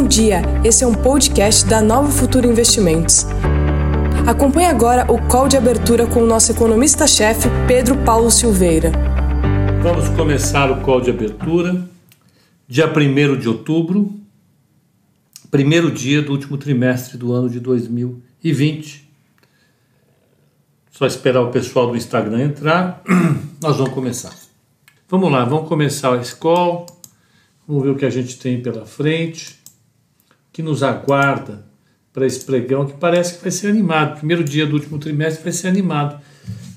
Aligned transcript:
Bom 0.00 0.08
dia, 0.08 0.40
esse 0.64 0.82
é 0.82 0.86
um 0.86 0.94
podcast 0.94 1.66
da 1.66 1.82
Nova 1.82 2.10
Futuro 2.10 2.50
Investimentos. 2.50 3.26
Acompanhe 4.26 4.66
agora 4.66 5.04
o 5.12 5.20
call 5.28 5.46
de 5.46 5.58
abertura 5.58 6.06
com 6.06 6.22
o 6.22 6.26
nosso 6.26 6.50
economista-chefe, 6.50 7.50
Pedro 7.68 7.98
Paulo 7.98 8.30
Silveira. 8.30 8.92
Vamos 9.82 10.08
começar 10.08 10.70
o 10.70 10.80
call 10.80 11.02
de 11.02 11.10
abertura, 11.10 11.86
dia 12.66 12.90
1 12.90 13.36
de 13.36 13.46
outubro, 13.46 14.18
primeiro 15.50 15.90
dia 15.90 16.22
do 16.22 16.32
último 16.32 16.56
trimestre 16.56 17.18
do 17.18 17.34
ano 17.34 17.50
de 17.50 17.60
2020. 17.60 19.06
Só 20.92 21.04
esperar 21.04 21.42
o 21.42 21.50
pessoal 21.50 21.88
do 21.88 21.96
Instagram 21.96 22.44
entrar, 22.44 23.02
nós 23.60 23.76
vamos 23.76 23.92
começar. 23.92 24.34
Vamos 25.10 25.30
lá, 25.30 25.44
vamos 25.44 25.68
começar 25.68 26.18
esse 26.18 26.34
call, 26.34 26.86
vamos 27.68 27.82
ver 27.82 27.90
o 27.90 27.96
que 27.96 28.06
a 28.06 28.10
gente 28.10 28.38
tem 28.38 28.62
pela 28.62 28.86
frente, 28.86 29.59
que 30.52 30.62
nos 30.62 30.82
aguarda 30.82 31.64
para 32.12 32.26
esse 32.26 32.44
pregão, 32.44 32.86
que 32.86 32.94
parece 32.94 33.36
que 33.36 33.42
vai 33.42 33.50
ser 33.50 33.68
animado. 33.68 34.18
Primeiro 34.18 34.42
dia 34.42 34.66
do 34.66 34.74
último 34.74 34.98
trimestre 34.98 35.42
vai 35.42 35.52
ser 35.52 35.68
animado. 35.68 36.20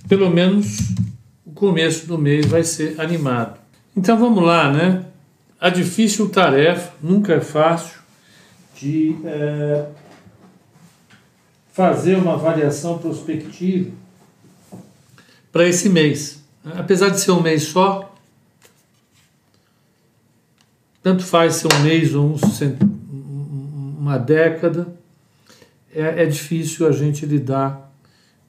Pelo 0.08 0.30
menos 0.30 0.78
o 1.46 1.52
começo 1.52 2.06
do 2.06 2.18
mês 2.18 2.46
vai 2.46 2.64
ser 2.64 3.00
animado. 3.00 3.60
Então 3.96 4.18
vamos 4.18 4.44
lá, 4.44 4.72
né? 4.72 5.06
A 5.60 5.70
difícil 5.70 6.30
tarefa, 6.30 6.94
nunca 7.02 7.34
é 7.34 7.40
fácil, 7.40 7.98
de 8.76 9.16
é, 9.24 9.88
fazer 11.72 12.16
uma 12.16 12.34
avaliação 12.34 12.98
prospectiva 12.98 13.92
para 15.52 15.68
esse 15.68 15.90
mês. 15.90 16.44
Apesar 16.66 17.10
de 17.10 17.20
ser 17.20 17.32
um 17.32 17.42
mês 17.42 17.64
só, 17.64 18.14
tanto 21.02 21.24
faz 21.24 21.56
ser 21.56 21.74
um 21.74 21.80
mês 21.80 22.14
ou 22.14 22.26
um, 22.26 22.38
uma 24.04 24.18
década, 24.18 24.94
é, 25.96 26.24
é 26.24 26.26
difícil 26.26 26.86
a 26.86 26.92
gente 26.92 27.26
lidar 27.26 27.90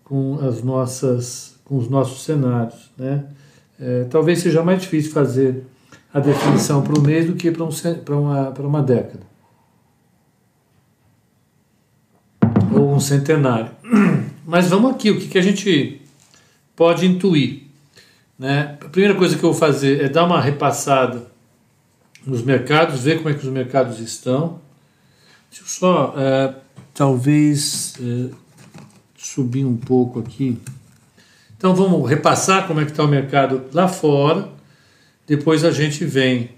com 0.02 0.40
as 0.42 0.64
nossas 0.64 1.54
com 1.64 1.78
os 1.78 1.88
nossos 1.88 2.24
cenários, 2.24 2.90
né? 2.98 3.24
É, 3.80 4.04
talvez 4.04 4.40
seja 4.40 4.62
mais 4.64 4.82
difícil 4.82 5.12
fazer 5.12 5.64
a 6.12 6.18
definição 6.18 6.82
para 6.82 6.98
um 6.98 7.02
mês 7.02 7.26
do 7.26 7.34
que 7.34 7.50
para 7.52 7.64
um, 7.64 8.20
uma, 8.20 8.50
uma 8.50 8.82
década. 8.82 9.22
Ou 12.72 12.92
um 12.92 13.00
centenário. 13.00 13.70
Mas 14.44 14.68
vamos 14.68 14.90
aqui, 14.90 15.10
o 15.10 15.18
que, 15.18 15.28
que 15.28 15.38
a 15.38 15.42
gente 15.42 16.02
pode 16.76 17.06
intuir? 17.06 17.62
Né? 18.38 18.76
A 18.84 18.88
primeira 18.88 19.16
coisa 19.16 19.38
que 19.38 19.44
eu 19.44 19.52
vou 19.52 19.58
fazer 19.58 20.04
é 20.04 20.08
dar 20.08 20.24
uma 20.24 20.40
repassada 20.40 21.26
nos 22.26 22.42
mercados, 22.42 23.00
ver 23.00 23.18
como 23.18 23.30
é 23.30 23.34
que 23.34 23.46
os 23.46 23.52
mercados 23.52 24.00
estão. 24.00 24.63
Deixa 25.54 25.62
eu 25.62 25.68
só, 25.68 26.14
é, 26.16 26.52
talvez, 26.92 27.94
é, 28.00 28.34
subir 29.16 29.64
um 29.64 29.76
pouco 29.76 30.18
aqui. 30.18 30.58
Então 31.56 31.76
vamos 31.76 32.10
repassar 32.10 32.66
como 32.66 32.80
é 32.80 32.84
que 32.84 32.90
está 32.90 33.04
o 33.04 33.08
mercado 33.08 33.62
lá 33.72 33.86
fora, 33.86 34.48
depois 35.28 35.64
a 35.64 35.70
gente 35.70 36.04
vem 36.04 36.50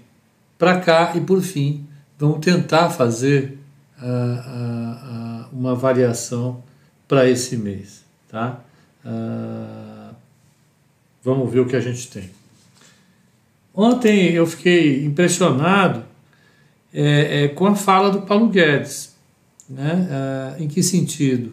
para 0.57 0.79
cá 0.79 1.13
e 1.15 1.21
por 1.21 1.43
fim 1.43 1.85
vamos 2.17 2.39
tentar 2.39 2.89
fazer 2.89 3.59
uma 5.53 5.75
variação 5.75 6.63
para 7.07 7.29
esse 7.29 7.55
mês, 7.55 8.03
tá? 8.27 8.59
vamos 11.23 11.51
ver 11.51 11.61
o 11.61 11.67
que 11.67 11.75
a 11.75 11.79
gente 11.79 12.09
tem. 12.09 12.29
Ontem 13.73 14.31
eu 14.33 14.45
fiquei 14.45 15.05
impressionado 15.05 16.03
é, 16.93 17.43
é, 17.43 17.47
com 17.49 17.67
a 17.67 17.75
fala 17.75 18.09
do 18.09 18.21
Paulo 18.21 18.47
Guedes. 18.47 19.15
Né? 19.69 20.07
Ah, 20.09 20.55
em 20.59 20.67
que 20.67 20.81
sentido? 20.81 21.51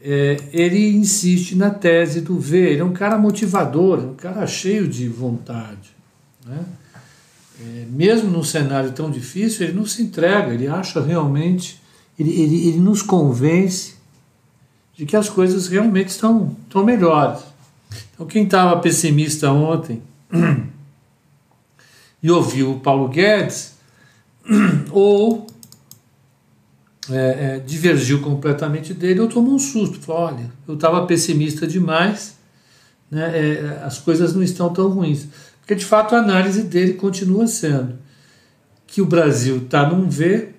É, 0.00 0.36
ele 0.52 0.94
insiste 0.94 1.56
na 1.56 1.70
tese 1.70 2.20
do 2.20 2.38
ver, 2.38 2.72
ele 2.72 2.80
é 2.80 2.84
um 2.84 2.92
cara 2.92 3.18
motivador, 3.18 3.98
um 3.98 4.14
cara 4.14 4.46
cheio 4.46 4.86
de 4.86 5.08
vontade. 5.08 5.90
Né? 6.46 6.64
É, 7.60 7.86
mesmo 7.90 8.30
num 8.30 8.44
cenário 8.44 8.92
tão 8.92 9.10
difícil, 9.10 9.66
ele 9.66 9.76
não 9.76 9.84
se 9.84 10.00
entrega, 10.02 10.54
ele 10.54 10.68
acha 10.68 11.02
realmente, 11.02 11.82
ele, 12.16 12.30
ele, 12.30 12.68
ele 12.68 12.78
nos 12.78 13.02
convence 13.02 13.94
de 14.94 15.04
que 15.04 15.16
as 15.16 15.28
coisas 15.28 15.66
realmente 15.66 16.08
estão, 16.08 16.56
estão 16.64 16.84
melhores. 16.84 17.40
Então, 18.14 18.26
quem 18.26 18.44
estava 18.44 18.80
pessimista 18.80 19.50
ontem 19.50 20.02
e 22.22 22.30
ouviu 22.30 22.72
o 22.72 22.80
Paulo 22.80 23.08
Guedes, 23.08 23.77
ou 24.90 25.46
é, 27.10 27.56
é, 27.56 27.58
divergiu 27.60 28.20
completamente 28.20 28.92
dele, 28.92 29.20
ou 29.20 29.28
tomou 29.28 29.54
um 29.54 29.58
susto. 29.58 29.98
Falou: 29.98 30.22
olha, 30.22 30.52
eu 30.66 30.74
estava 30.74 31.06
pessimista 31.06 31.66
demais, 31.66 32.36
né, 33.10 33.32
é, 33.34 33.82
as 33.84 33.98
coisas 33.98 34.34
não 34.34 34.42
estão 34.42 34.72
tão 34.72 34.88
ruins. 34.88 35.26
Porque 35.60 35.74
de 35.74 35.84
fato 35.84 36.14
a 36.14 36.18
análise 36.18 36.62
dele 36.62 36.94
continua 36.94 37.46
sendo 37.46 37.98
que 38.86 39.02
o 39.02 39.06
Brasil 39.06 39.58
está 39.58 39.88
num 39.88 40.08
V, 40.08 40.50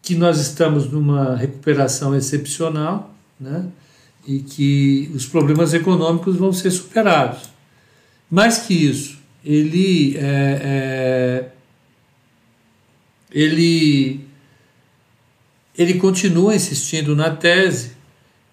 que 0.00 0.16
nós 0.16 0.40
estamos 0.40 0.90
numa 0.90 1.36
recuperação 1.36 2.14
excepcional, 2.14 3.14
né, 3.38 3.66
e 4.26 4.40
que 4.40 5.10
os 5.14 5.26
problemas 5.26 5.72
econômicos 5.74 6.36
vão 6.36 6.52
ser 6.52 6.70
superados. 6.70 7.50
Mais 8.30 8.58
que 8.58 8.74
isso, 8.74 9.18
ele, 9.44 10.16
é, 10.16 10.22
é, 10.22 11.48
ele, 13.32 14.24
ele 15.76 15.94
continua 15.94 16.54
insistindo 16.54 17.16
na 17.16 17.30
tese 17.30 17.92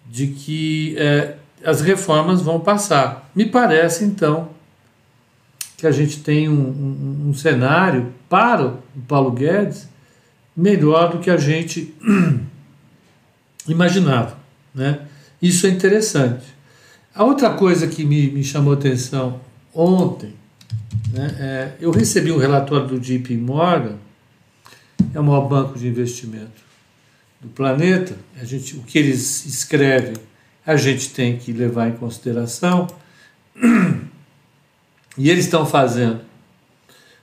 de 0.08 0.28
que 0.28 0.96
é, 0.98 1.36
as 1.64 1.80
reformas 1.80 2.40
vão 2.42 2.60
passar. 2.60 3.30
Me 3.34 3.46
parece, 3.46 4.04
então, 4.04 4.50
que 5.76 5.86
a 5.86 5.90
gente 5.90 6.20
tem 6.20 6.48
um, 6.48 6.52
um, 6.52 7.28
um 7.28 7.34
cenário 7.34 8.12
para 8.28 8.66
o 8.66 8.78
Paulo 9.06 9.30
Guedes 9.30 9.88
melhor 10.56 11.12
do 11.12 11.18
que 11.18 11.30
a 11.30 11.36
gente 11.36 11.94
imaginava. 13.68 14.38
Né? 14.74 15.00
Isso 15.40 15.66
é 15.66 15.70
interessante. 15.70 16.44
A 17.14 17.24
outra 17.24 17.50
coisa 17.50 17.86
que 17.86 18.04
me, 18.04 18.30
me 18.30 18.44
chamou 18.44 18.72
atenção 18.72 19.40
ontem 19.74 20.40
né? 21.12 21.36
É, 21.38 21.72
eu 21.80 21.90
recebi 21.90 22.30
um 22.30 22.38
relatório 22.38 22.86
do 22.86 23.00
JP 23.00 23.36
Morgan, 23.36 23.96
é 25.14 25.20
o 25.20 25.24
maior 25.24 25.48
banco 25.48 25.78
de 25.78 25.88
investimento 25.88 26.62
do 27.40 27.48
planeta. 27.48 28.16
A 28.40 28.44
gente, 28.44 28.76
o 28.76 28.82
que 28.82 28.98
eles 28.98 29.46
escrevem, 29.46 30.14
a 30.64 30.76
gente 30.76 31.10
tem 31.10 31.36
que 31.36 31.52
levar 31.52 31.88
em 31.88 31.96
consideração. 31.96 32.86
E 35.18 35.28
eles 35.28 35.44
estão 35.44 35.66
fazendo 35.66 36.20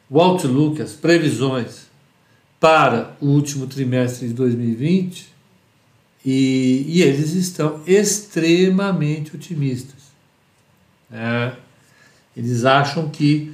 o 0.09 0.19
outlook, 0.19 0.81
as 0.81 0.93
previsões 0.93 1.87
para 2.59 3.15
o 3.21 3.27
último 3.27 3.67
trimestre 3.67 4.27
de 4.27 4.33
2020 4.33 5.33
e, 6.25 6.85
e 6.87 7.01
eles 7.01 7.33
estão 7.33 7.81
extremamente 7.85 9.35
otimistas. 9.35 10.07
É, 11.11 11.53
eles 12.35 12.65
acham 12.65 13.09
que 13.09 13.53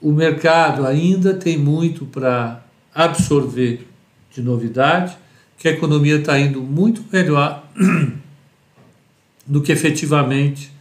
o 0.00 0.12
mercado 0.12 0.86
ainda 0.86 1.34
tem 1.34 1.58
muito 1.58 2.06
para 2.06 2.65
absorver 2.96 3.86
de 4.32 4.40
novidade, 4.40 5.16
que 5.58 5.68
a 5.68 5.70
economia 5.70 6.16
está 6.16 6.38
indo 6.38 6.60
muito 6.60 7.04
melhor 7.12 7.64
do 9.46 9.62
que 9.62 9.72
efetivamente 9.72 10.72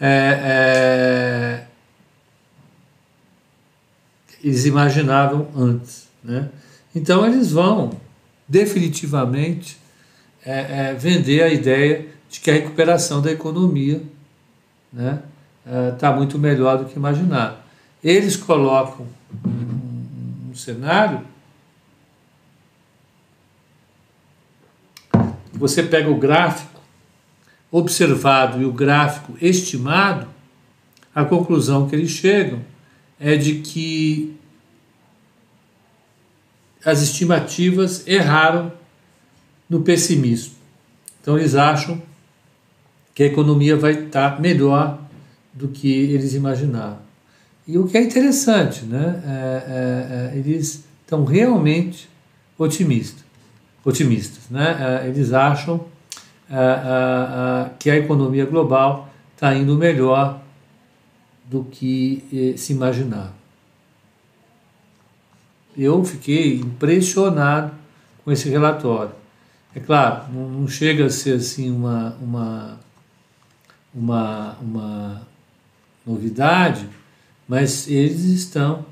é, 0.00 0.40
é, 0.44 1.66
eles 4.42 4.64
imaginavam 4.66 5.48
antes. 5.56 6.08
Né? 6.22 6.48
Então 6.94 7.26
eles 7.26 7.52
vão 7.52 8.00
definitivamente 8.48 9.78
é, 10.44 10.88
é 10.90 10.94
vender 10.94 11.42
a 11.42 11.48
ideia 11.48 12.06
de 12.28 12.40
que 12.40 12.50
a 12.50 12.54
recuperação 12.54 13.22
da 13.22 13.30
economia 13.30 14.02
está 14.92 15.02
né, 15.02 15.22
é, 15.64 15.90
tá 15.92 16.12
muito 16.12 16.38
melhor 16.38 16.78
do 16.78 16.84
que 16.86 16.96
imaginado 16.96 17.62
eles 18.02 18.36
colocam 18.36 19.06
um, 19.46 20.50
um 20.50 20.54
cenário. 20.54 21.20
Você 25.62 25.80
pega 25.80 26.10
o 26.10 26.16
gráfico 26.16 26.80
observado 27.70 28.60
e 28.60 28.64
o 28.64 28.72
gráfico 28.72 29.36
estimado, 29.40 30.26
a 31.14 31.24
conclusão 31.24 31.88
que 31.88 31.94
eles 31.94 32.10
chegam 32.10 32.58
é 33.20 33.36
de 33.36 33.60
que 33.60 34.36
as 36.84 37.00
estimativas 37.00 38.04
erraram 38.08 38.72
no 39.70 39.82
pessimismo. 39.82 40.54
Então 41.20 41.38
eles 41.38 41.54
acham 41.54 42.02
que 43.14 43.22
a 43.22 43.26
economia 43.26 43.76
vai 43.76 43.92
estar 43.92 44.40
melhor 44.40 44.98
do 45.54 45.68
que 45.68 45.92
eles 45.92 46.34
imaginavam. 46.34 46.98
E 47.68 47.78
o 47.78 47.86
que 47.86 47.96
é 47.96 48.02
interessante, 48.02 48.84
né? 48.84 49.22
É, 49.24 50.32
é, 50.32 50.34
é, 50.34 50.38
eles 50.40 50.82
estão 51.02 51.24
realmente 51.24 52.10
otimista, 52.58 53.21
otimistas. 53.84 54.48
Né? 54.50 55.04
Eles 55.06 55.32
acham 55.32 55.84
que 57.78 57.90
a 57.90 57.96
economia 57.96 58.44
global 58.44 59.08
está 59.34 59.54
indo 59.54 59.76
melhor 59.76 60.40
do 61.44 61.64
que 61.64 62.24
eh, 62.32 62.56
se 62.56 62.72
imaginava. 62.72 63.34
Eu 65.76 66.04
fiquei 66.04 66.56
impressionado 66.56 67.72
com 68.24 68.30
esse 68.30 68.48
relatório. 68.48 69.12
É 69.74 69.80
claro, 69.80 70.32
não, 70.32 70.68
chega 70.68 71.06
a 71.06 71.10
ser 71.10 71.36
assim 71.36 71.70
uma, 71.70 72.16
uma, 72.20 72.80
uma, 73.94 74.56
uma 74.60 75.26
novidade, 76.06 76.88
mas 77.48 77.88
eles 77.88 78.24
estão 78.24 78.84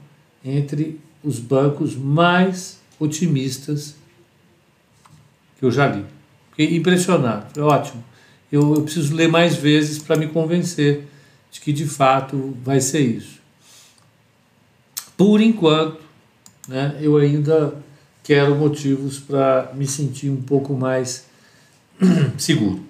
entre 0.45 1.01
os 1.23 1.39
bancos 1.39 1.95
mais 1.95 2.81
otimistas 2.99 3.95
que 5.61 5.67
eu 5.67 5.71
já 5.71 5.87
li. 5.87 6.05
Fiquei 6.51 6.77
impressionado, 6.77 7.65
ótimo. 7.65 8.03
Eu, 8.51 8.75
eu 8.75 8.83
preciso 8.83 9.15
ler 9.15 9.29
mais 9.29 9.55
vezes 9.55 9.99
para 9.99 10.17
me 10.17 10.27
convencer 10.27 11.05
de 11.53 11.61
que 11.61 11.73
de 11.73 11.87
fato 11.87 12.57
vai 12.65 12.81
ser 12.81 13.01
isso. 13.01 13.39
Por 15.17 15.41
enquanto, 15.41 16.01
né, 16.67 16.97
eu 17.01 17.17
ainda 17.19 17.75
quero 18.25 18.57
motivos 18.57 19.19
para 19.19 19.71
me 19.75 19.87
sentir 19.87 20.31
um 20.31 20.41
pouco 20.41 20.73
mais 20.73 21.27
seguro. 22.39 22.83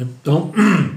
Então, 0.00 0.52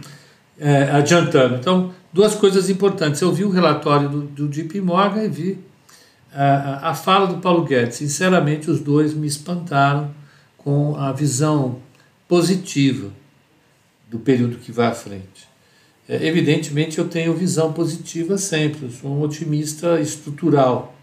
é, 0.58 0.84
adiantando. 0.92 1.56
Então, 1.56 1.94
duas 2.12 2.34
coisas 2.34 2.70
importantes. 2.70 3.22
Eu 3.22 3.32
vi 3.32 3.44
o 3.44 3.50
relatório 3.50 4.10
do, 4.10 4.22
do 4.24 4.48
JP 4.48 4.82
Morgan 4.82 5.24
e 5.24 5.30
vi 5.30 5.69
a, 6.34 6.90
a 6.90 6.96
fala 6.96 7.28
do 7.28 7.38
Paulo 7.38 7.64
Guedes. 7.64 7.98
Sinceramente, 7.98 8.70
os 8.70 8.80
dois 8.80 9.14
me 9.14 9.28
espantaram 9.28 10.12
com 10.58 10.96
a 10.96 11.12
visão 11.12 11.80
positiva 12.28 13.12
do 14.10 14.20
período 14.20 14.58
que 14.58 14.72
vai 14.72 14.88
à 14.88 14.94
frente. 14.94 15.48
É, 16.08 16.26
evidentemente, 16.26 16.98
eu 16.98 17.08
tenho 17.08 17.34
visão 17.36 17.72
positiva 17.72 18.38
sempre, 18.38 18.86
eu 18.86 18.92
sou 18.92 19.12
um 19.12 19.22
otimista 19.22 20.00
estrutural. 20.00 20.96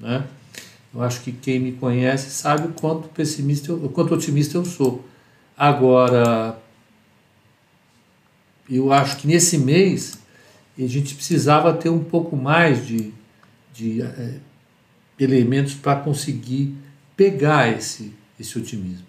Né? 0.00 0.24
Eu 0.92 1.02
acho 1.02 1.20
que 1.20 1.30
quem 1.30 1.60
me 1.60 1.72
conhece 1.72 2.30
sabe 2.30 2.68
o 2.68 2.72
quanto 2.72 3.08
pessimista, 3.08 3.70
eu, 3.70 3.84
o 3.84 3.88
quanto 3.88 4.14
otimista 4.14 4.56
eu 4.58 4.64
sou. 4.64 5.04
Agora, 5.56 6.58
eu 8.68 8.92
acho 8.92 9.16
que 9.18 9.26
nesse 9.26 9.58
mês 9.58 10.18
a 10.78 10.86
gente 10.86 11.14
precisava 11.14 11.72
ter 11.72 11.88
um 11.88 12.02
pouco 12.02 12.36
mais 12.36 12.86
de, 12.86 13.12
de 13.76 14.00
é, 14.02 14.38
elementos 15.20 15.74
para 15.74 16.00
conseguir 16.00 16.74
pegar 17.16 17.68
esse, 17.68 18.14
esse 18.40 18.58
otimismo. 18.58 19.06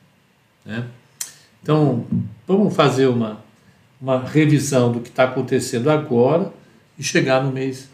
Né? 0.66 0.88
Então, 1.64 2.06
vamos 2.46 2.75
fazer 2.75 3.08
uma, 3.08 3.42
uma 4.00 4.19
revisão 4.19 4.92
do 4.92 5.00
que 5.00 5.10
está 5.10 5.24
acontecendo 5.24 5.90
agora 5.90 6.54
e 7.00 7.04
chegar 7.04 7.44
no 7.44 7.52
mês, 7.52 7.90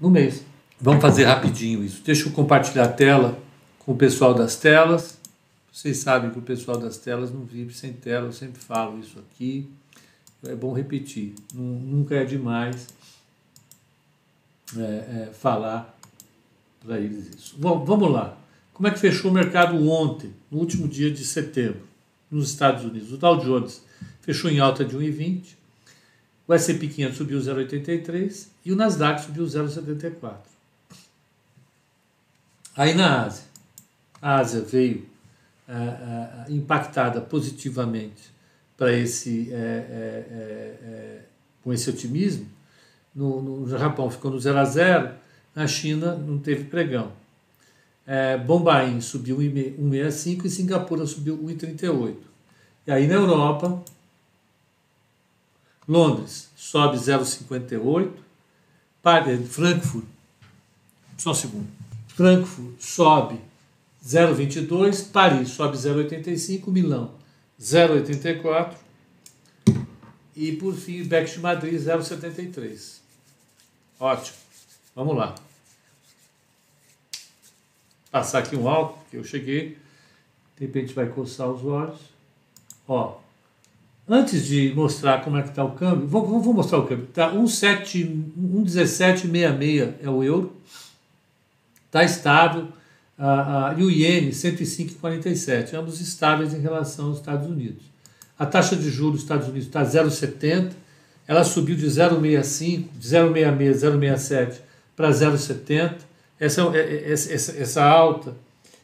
no 0.00 0.08
mês. 0.08 0.44
Vamos 0.80 1.02
fazer 1.02 1.24
rapidinho 1.24 1.84
isso. 1.84 2.02
Deixa 2.04 2.28
eu 2.28 2.32
compartilhar 2.32 2.84
a 2.84 2.88
tela 2.88 3.38
com 3.80 3.92
o 3.92 3.96
pessoal 3.96 4.34
das 4.34 4.56
telas. 4.56 5.18
Vocês 5.72 5.98
sabem 5.98 6.30
que 6.30 6.38
o 6.38 6.42
pessoal 6.42 6.78
das 6.78 6.98
telas 6.98 7.32
não 7.32 7.44
vive 7.44 7.74
sem 7.74 7.92
tela, 7.92 8.26
eu 8.26 8.32
sempre 8.32 8.60
falo 8.60 9.00
isso 9.00 9.18
aqui. 9.18 9.68
É 10.46 10.54
bom 10.54 10.72
repetir, 10.72 11.34
nunca 11.54 12.16
é 12.16 12.24
demais 12.24 12.86
é, 14.76 14.80
é, 14.80 15.30
falar 15.32 15.93
para 16.84 16.98
eles 16.98 17.34
isso. 17.34 17.56
Bom, 17.58 17.84
vamos 17.84 18.10
lá. 18.10 18.38
Como 18.72 18.88
é 18.88 18.90
que 18.90 18.98
fechou 18.98 19.30
o 19.30 19.34
mercado 19.34 19.88
ontem, 19.88 20.32
no 20.50 20.58
último 20.58 20.88
dia 20.88 21.10
de 21.10 21.24
setembro, 21.24 21.82
nos 22.30 22.50
Estados 22.50 22.84
Unidos? 22.84 23.12
O 23.12 23.16
Dow 23.16 23.38
Jones 23.38 23.82
fechou 24.20 24.50
em 24.50 24.58
alta 24.58 24.84
de 24.84 24.96
1,20, 24.96 25.54
o 26.46 26.52
S&P 26.52 26.88
500 26.88 27.16
subiu 27.16 27.38
0,83 27.38 28.48
e 28.64 28.72
o 28.72 28.76
Nasdaq 28.76 29.22
subiu 29.22 29.44
0,74. 29.44 30.36
Aí 32.76 32.92
na 32.94 33.24
Ásia, 33.24 33.44
a 34.20 34.36
Ásia 34.36 34.60
veio 34.60 35.06
é, 35.68 35.72
é, 35.72 36.52
impactada 36.52 37.20
positivamente 37.20 38.34
para 38.76 38.92
esse 38.92 39.50
é, 39.52 39.56
é, 39.56 40.78
é, 40.82 41.20
com 41.62 41.72
esse 41.72 41.88
otimismo. 41.88 42.46
No, 43.14 43.40
no, 43.40 43.68
Japão 43.78 44.10
ficou 44.10 44.30
no 44.30 44.40
0 44.40 44.58
a 44.58 44.64
0, 44.64 45.14
na 45.54 45.66
China 45.66 46.14
não 46.14 46.38
teve 46.38 46.64
pregão. 46.64 47.12
É, 48.06 48.36
Bombaim 48.36 49.00
subiu 49.00 49.38
1,65 49.38 50.44
e 50.44 50.50
Singapura 50.50 51.06
subiu 51.06 51.38
1,38. 51.38 52.16
E 52.86 52.92
aí 52.92 53.06
na 53.06 53.14
Europa, 53.14 53.82
Londres 55.88 56.50
sobe 56.56 56.96
0,58, 56.98 58.10
Frankfurt, 59.46 60.04
só 61.16 61.30
um 61.30 61.34
segundo. 61.34 61.68
Frankfurt 62.08 62.80
sobe 62.80 63.40
0,22, 64.06 65.10
Paris 65.10 65.50
sobe 65.50 65.76
0,85, 65.76 66.70
Milão 66.70 67.10
0,84 67.60 68.74
e 70.36 70.52
por 70.52 70.74
fim 70.74 71.04
Beck 71.04 71.30
de 71.30 71.38
Madrid 71.40 71.80
0,73. 71.80 72.98
Ótimo. 73.98 74.43
Vamos 74.94 75.16
lá. 75.16 75.34
Passar 78.10 78.40
aqui 78.40 78.54
um 78.56 78.68
álcool, 78.68 78.98
que 79.10 79.16
eu 79.16 79.24
cheguei. 79.24 79.78
De 80.56 80.66
repente 80.66 80.92
vai 80.94 81.06
coçar 81.06 81.48
os 81.48 81.64
olhos. 81.64 81.98
Ó, 82.86 83.16
antes 84.08 84.46
de 84.46 84.72
mostrar 84.74 85.24
como 85.24 85.36
é 85.36 85.42
que 85.42 85.48
está 85.48 85.64
o 85.64 85.72
câmbio, 85.72 86.06
vou, 86.06 86.40
vou 86.40 86.54
mostrar 86.54 86.78
o 86.78 86.86
câmbio. 86.86 87.08
Tá 87.08 87.32
1,1766 87.32 89.94
é 90.00 90.08
o 90.08 90.22
euro 90.22 90.54
está 91.94 92.02
estável, 92.02 92.64
uh, 93.16 93.76
uh, 93.76 93.78
e 93.78 93.84
o 93.84 93.90
iene 93.90 94.32
105,47, 94.32 95.74
ambos 95.74 96.00
estáveis 96.00 96.52
em 96.52 96.58
relação 96.58 97.06
aos 97.06 97.18
Estados 97.18 97.46
Unidos. 97.46 97.84
A 98.36 98.44
taxa 98.44 98.74
de 98.74 98.90
juros 98.90 99.12
dos 99.12 99.22
Estados 99.22 99.46
Unidos 99.46 99.68
está 99.68 99.84
0,70, 99.84 100.72
ela 101.28 101.44
subiu 101.44 101.76
de 101.76 101.86
0,65, 101.86 102.88
de 102.98 103.08
0,66, 103.08 103.94
0,67 103.94 104.54
para 104.96 105.10
0,70. 105.10 105.96
Essa, 106.38 106.62
é, 106.74 106.78
é, 106.78 107.12
essa, 107.12 107.56
essa 107.56 107.84
alta 107.84 108.36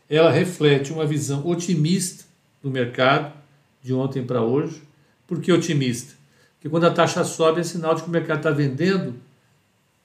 ela 0.09 0.31
reflete 0.31 0.93
uma 0.93 1.07
visão 1.07 1.47
otimista 1.47 2.25
do 2.61 2.71
mercado 2.71 3.33
de 3.83 3.95
ontem 3.95 4.25
para 4.25 4.43
hoje. 4.43 4.83
Por 5.27 5.41
que 5.41 5.53
otimista? 5.53 6.15
Porque 6.55 6.69
quando 6.69 6.85
a 6.85 6.91
taxa 6.91 7.25
sobe 7.25 7.61
é 7.61 7.65
sinal 7.65 7.95
de 7.95 8.03
que 8.03 8.09
o 8.09 8.11
mercado 8.11 8.39
está 8.39 8.51
vendendo 8.51 9.15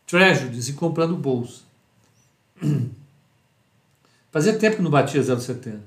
treasuries 0.06 0.70
e 0.70 0.74
comprando 0.74 1.16
bolsa. 1.16 1.62
Fazia 4.32 4.58
tempo 4.58 4.78
que 4.78 4.82
não 4.82 4.92
batia 4.92 5.22
0,70. 5.22 5.80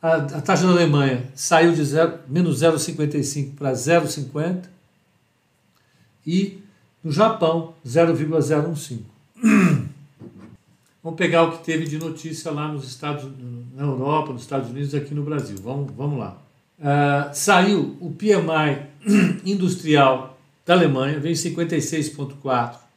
A, 0.00 0.14
a, 0.14 0.40
taxa 0.40 0.66
da 0.66 0.72
Alemanha 0.72 1.24
saiu 1.34 1.72
de 1.72 1.84
zero, 1.84 2.20
menos 2.28 2.60
0,55 2.60 3.54
para 3.54 3.72
0,50 3.72 4.64
e 6.26 6.60
no 7.02 7.10
Japão 7.10 7.74
0,015. 7.86 9.04
Vamos 11.02 11.16
pegar 11.16 11.44
o 11.44 11.52
que 11.58 11.64
teve 11.64 11.86
de 11.86 11.98
notícia 11.98 12.50
lá 12.50 12.68
nos 12.68 12.86
Estados 12.86 13.30
na 13.74 13.84
Europa, 13.84 14.32
nos 14.32 14.42
Estados 14.42 14.70
Unidos, 14.70 14.94
aqui 14.94 15.14
no 15.14 15.22
Brasil. 15.22 15.56
Vamos, 15.62 15.92
vamos 15.96 16.18
lá. 16.18 16.36
Uh, 16.78 17.34
saiu 17.34 17.96
o 18.00 18.10
PMI 18.10 19.40
industrial 19.46 20.38
da 20.66 20.74
Alemanha, 20.74 21.18
veio 21.18 21.34
56,4 21.34 22.88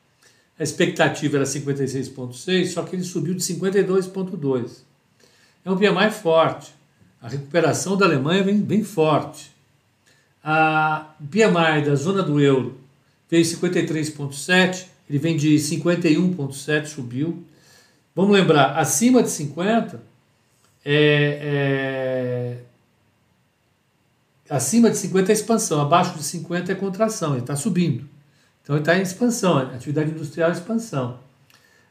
a 0.62 0.64
expectativa 0.64 1.38
era 1.38 1.44
56,6, 1.44 2.68
só 2.68 2.84
que 2.84 2.96
ele 2.96 3.04
subiu 3.04 3.34
de 3.34 3.42
52,2. 3.42 4.84
É 5.66 5.72
um 5.72 5.76
PMI 5.76 6.12
forte. 6.12 6.72
A 7.20 7.28
recuperação 7.28 7.98
da 7.98 8.06
Alemanha 8.06 8.44
vem 8.44 8.62
bem 8.62 8.84
forte. 8.84 9.52
A 10.44 11.16
PMI 11.32 11.84
da 11.84 11.96
zona 11.96 12.22
do 12.22 12.40
euro 12.40 12.78
veio 13.28 13.44
53,7, 13.44 14.86
ele 15.12 15.20
vem 15.20 15.36
de 15.36 15.56
51,7, 15.56 16.86
subiu. 16.86 17.44
Vamos 18.16 18.32
lembrar, 18.32 18.78
acima 18.78 19.22
de 19.22 19.30
50, 19.30 20.02
é, 20.86 22.58
é, 22.58 22.64
acima 24.50 24.90
de 24.90 24.96
50 24.96 25.30
é 25.30 25.34
expansão, 25.34 25.82
abaixo 25.82 26.18
de 26.18 26.24
50 26.24 26.72
é 26.72 26.76
contração, 26.76 27.34
ele 27.34 27.42
está 27.42 27.58
subindo. 27.58 28.08
Então 28.64 28.78
ele 28.78 28.84
está 28.84 28.98
em 28.98 29.02
expansão, 29.02 29.58
atividade 29.58 30.12
industrial 30.12 30.50
em 30.50 30.54
expansão. 30.54 31.20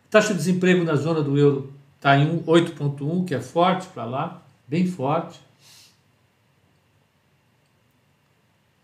A 0.06 0.10
taxa 0.10 0.28
de 0.28 0.38
desemprego 0.38 0.82
na 0.82 0.94
zona 0.94 1.22
do 1.22 1.36
euro 1.36 1.74
está 1.96 2.16
em 2.16 2.42
8,1, 2.44 3.26
que 3.26 3.34
é 3.34 3.40
forte 3.40 3.86
para 3.88 4.06
lá, 4.06 4.42
bem 4.66 4.86
forte. 4.86 5.38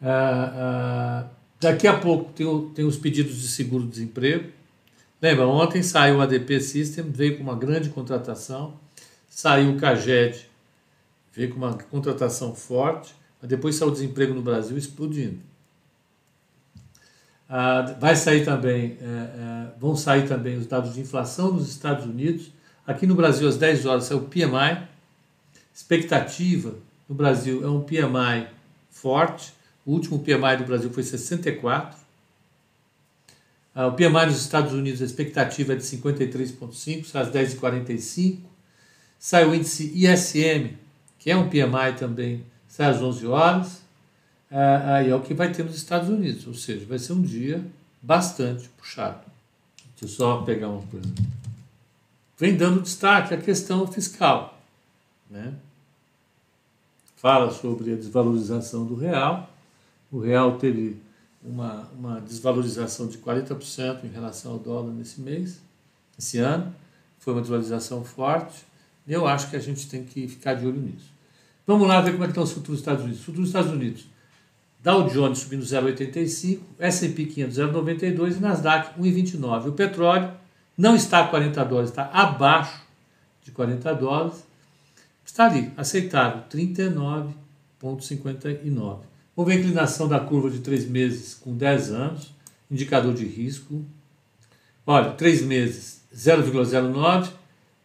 Ah, 0.03 1.25
daqui 1.61 1.87
a 1.87 1.99
pouco 1.99 2.33
tem, 2.33 2.47
tem 2.71 2.85
os 2.85 2.97
pedidos 2.97 3.41
de 3.41 3.49
seguro-desemprego. 3.49 4.51
Lembra, 5.21 5.47
ontem 5.47 5.83
saiu 5.83 6.17
o 6.17 6.21
ADP 6.21 6.61
System, 6.61 7.05
veio 7.11 7.37
com 7.37 7.43
uma 7.43 7.57
grande 7.57 7.89
contratação, 7.89 8.75
saiu 9.29 9.73
o 9.73 9.77
CAGED, 9.77 10.49
veio 11.33 11.51
com 11.51 11.57
uma 11.57 11.75
contratação 11.75 12.55
forte, 12.55 13.15
mas 13.41 13.49
depois 13.49 13.77
saiu 13.77 13.89
o 13.89 13.93
desemprego 13.93 14.35
no 14.35 14.43
Brasil 14.43 14.77
explodindo. 14.77 15.39
Ah, 17.49 17.97
vai 18.01 18.17
sair 18.17 18.45
também, 18.45 18.99
é, 19.01 19.05
é, 19.05 19.69
vão 19.79 19.95
sair 19.95 20.27
também 20.27 20.57
os 20.57 20.67
dados 20.67 20.95
de 20.95 21.01
inflação 21.01 21.53
nos 21.53 21.69
Estados 21.69 22.05
Unidos. 22.05 22.51
Aqui 22.87 23.07
no 23.07 23.15
Brasil, 23.15 23.49
às 23.49 23.57
10 23.57 23.87
horas, 23.87 24.05
saiu 24.05 24.19
o 24.19 24.25
PMI. 24.25 24.87
Expectativa 25.73 26.75
no 27.09 27.15
Brasil 27.15 27.65
é 27.65 27.69
um 27.69 27.81
PMI 27.81 28.49
forte. 28.91 29.53
O 29.87 29.93
último 29.93 30.19
PMI 30.19 30.59
do 30.59 30.65
Brasil 30.65 30.91
foi 30.91 31.03
64. 31.03 31.97
Ah, 33.75 33.87
o 33.87 33.93
PMI 33.93 34.27
nos 34.27 34.41
Estados 34.41 34.73
Unidos, 34.75 35.01
a 35.01 35.05
expectativa 35.05 35.73
é 35.73 35.77
de 35.77 35.83
53,5, 35.83 37.15
às 37.15 37.31
10h45. 37.31 38.41
Sai 39.19 39.47
o 39.47 39.55
índice 39.55 39.93
ISM, 39.95 40.77
que 41.19 41.31
é 41.31 41.37
um 41.37 41.49
PMI 41.49 41.97
também, 41.99 42.45
sai 42.69 42.91
às 42.91 43.01
11 43.01 43.27
horas 43.27 43.87
aí 44.51 45.11
é 45.11 45.15
o 45.15 45.21
que 45.21 45.35
vai 45.35 45.53
ter 45.53 45.65
nos 45.65 45.77
Estados 45.77 46.09
Unidos, 46.09 46.47
ou 46.47 46.55
seja, 46.55 46.87
vai 46.87 46.99
ser 46.99 47.13
um 47.13 47.23
dia 47.23 47.65
bastante 48.01 48.69
puxado. 48.71 49.21
Deixa 49.99 50.05
eu 50.05 50.09
só 50.09 50.43
pegar 50.43 50.69
uma 50.69 50.87
coisa. 50.87 51.09
Vem 52.39 52.57
dando 52.57 52.83
destaque 52.83 53.35
a 53.35 53.39
questão 53.39 53.87
fiscal. 53.87 54.61
Né? 55.31 55.55
Fala 57.17 57.51
sobre 57.51 57.93
a 57.93 57.97
desvalorização 57.97 58.85
do 58.85 58.95
real. 58.95 59.51
O 60.17 60.21
real 60.21 60.57
teve 60.57 60.97
uma, 61.45 61.91
uma 61.93 62.21
desvalorização 62.23 63.07
de 63.07 63.19
40% 63.19 64.03
em 64.03 64.09
relação 64.09 64.53
ao 64.53 64.59
dólar 64.59 64.95
nesse 64.95 65.21
mês, 65.21 65.61
esse 66.19 66.39
ano. 66.39 66.75
Foi 67.19 67.35
uma 67.35 67.43
desvalorização 67.43 68.03
forte. 68.03 68.65
Eu 69.07 69.27
acho 69.27 69.51
que 69.51 69.57
a 69.57 69.59
gente 69.59 69.87
tem 69.91 70.05
que 70.05 70.27
ficar 70.27 70.55
de 70.55 70.67
olho 70.67 70.81
nisso. 70.81 71.13
Vamos 71.67 71.87
lá 71.87 72.01
ver 72.01 72.13
como 72.13 72.25
é 72.25 72.29
que 72.29 72.31
estão 72.31 72.45
os 72.45 72.53
futuros 72.53 72.81
Estados 72.81 73.05
Unidos. 73.05 73.23
Futuros 73.23 73.51
Estados 73.51 73.71
Unidos 73.71 74.07
Dow 74.83 75.07
Jones 75.07 75.41
subindo 75.41 75.65
0,85, 75.65 76.61
S&P 76.79 77.27
500 77.27 77.59
0,92 77.59 78.39
e 78.39 78.41
Nasdaq 78.41 78.99
1,29. 78.99 79.69
O 79.69 79.73
petróleo 79.73 80.33
não 80.79 80.97
está 80.97 81.21
a 81.21 81.29
40 81.29 81.63
dólares, 81.63 81.91
está 81.91 82.11
abaixo 82.11 82.81
de 83.45 83.51
40 83.51 83.95
dólares. 83.95 84.43
Está 85.27 85.45
ali, 85.45 85.71
aceitável, 85.77 86.43
39,59. 86.51 89.16
Ver 89.45 89.53
a 89.53 89.57
inclinação 89.57 90.09
da 90.09 90.19
curva 90.19 90.51
de 90.51 90.61
3 90.61 90.89
meses 90.89 91.35
com 91.35 91.57
10 91.57 91.91
anos, 91.91 92.35
indicador 92.71 93.13
de 93.13 93.25
risco. 93.25 93.85
Olha, 94.87 95.13
3 95.13 95.43
meses 95.43 96.03
0,09, 96.15 97.31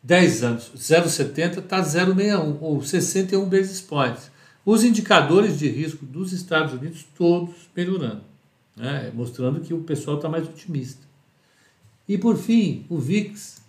10 0.01 0.43
anos 0.43 0.71
0,70, 0.75 1.59
está 1.59 1.81
0,61 1.81 2.57
ou 2.61 2.81
61 2.81 3.49
basis 3.49 3.81
points 3.81 4.31
os 4.65 4.83
indicadores 4.83 5.57
de 5.57 5.67
risco 5.67 6.05
dos 6.05 6.31
Estados 6.31 6.73
Unidos 6.73 7.05
todos 7.15 7.69
melhorando, 7.75 8.23
né? 8.75 9.11
mostrando 9.13 9.59
que 9.59 9.73
o 9.73 9.81
pessoal 9.81 10.17
está 10.17 10.29
mais 10.29 10.47
otimista. 10.47 11.01
E 12.07 12.17
por 12.17 12.37
fim, 12.37 12.85
o 12.89 12.97
VIX 12.97 13.61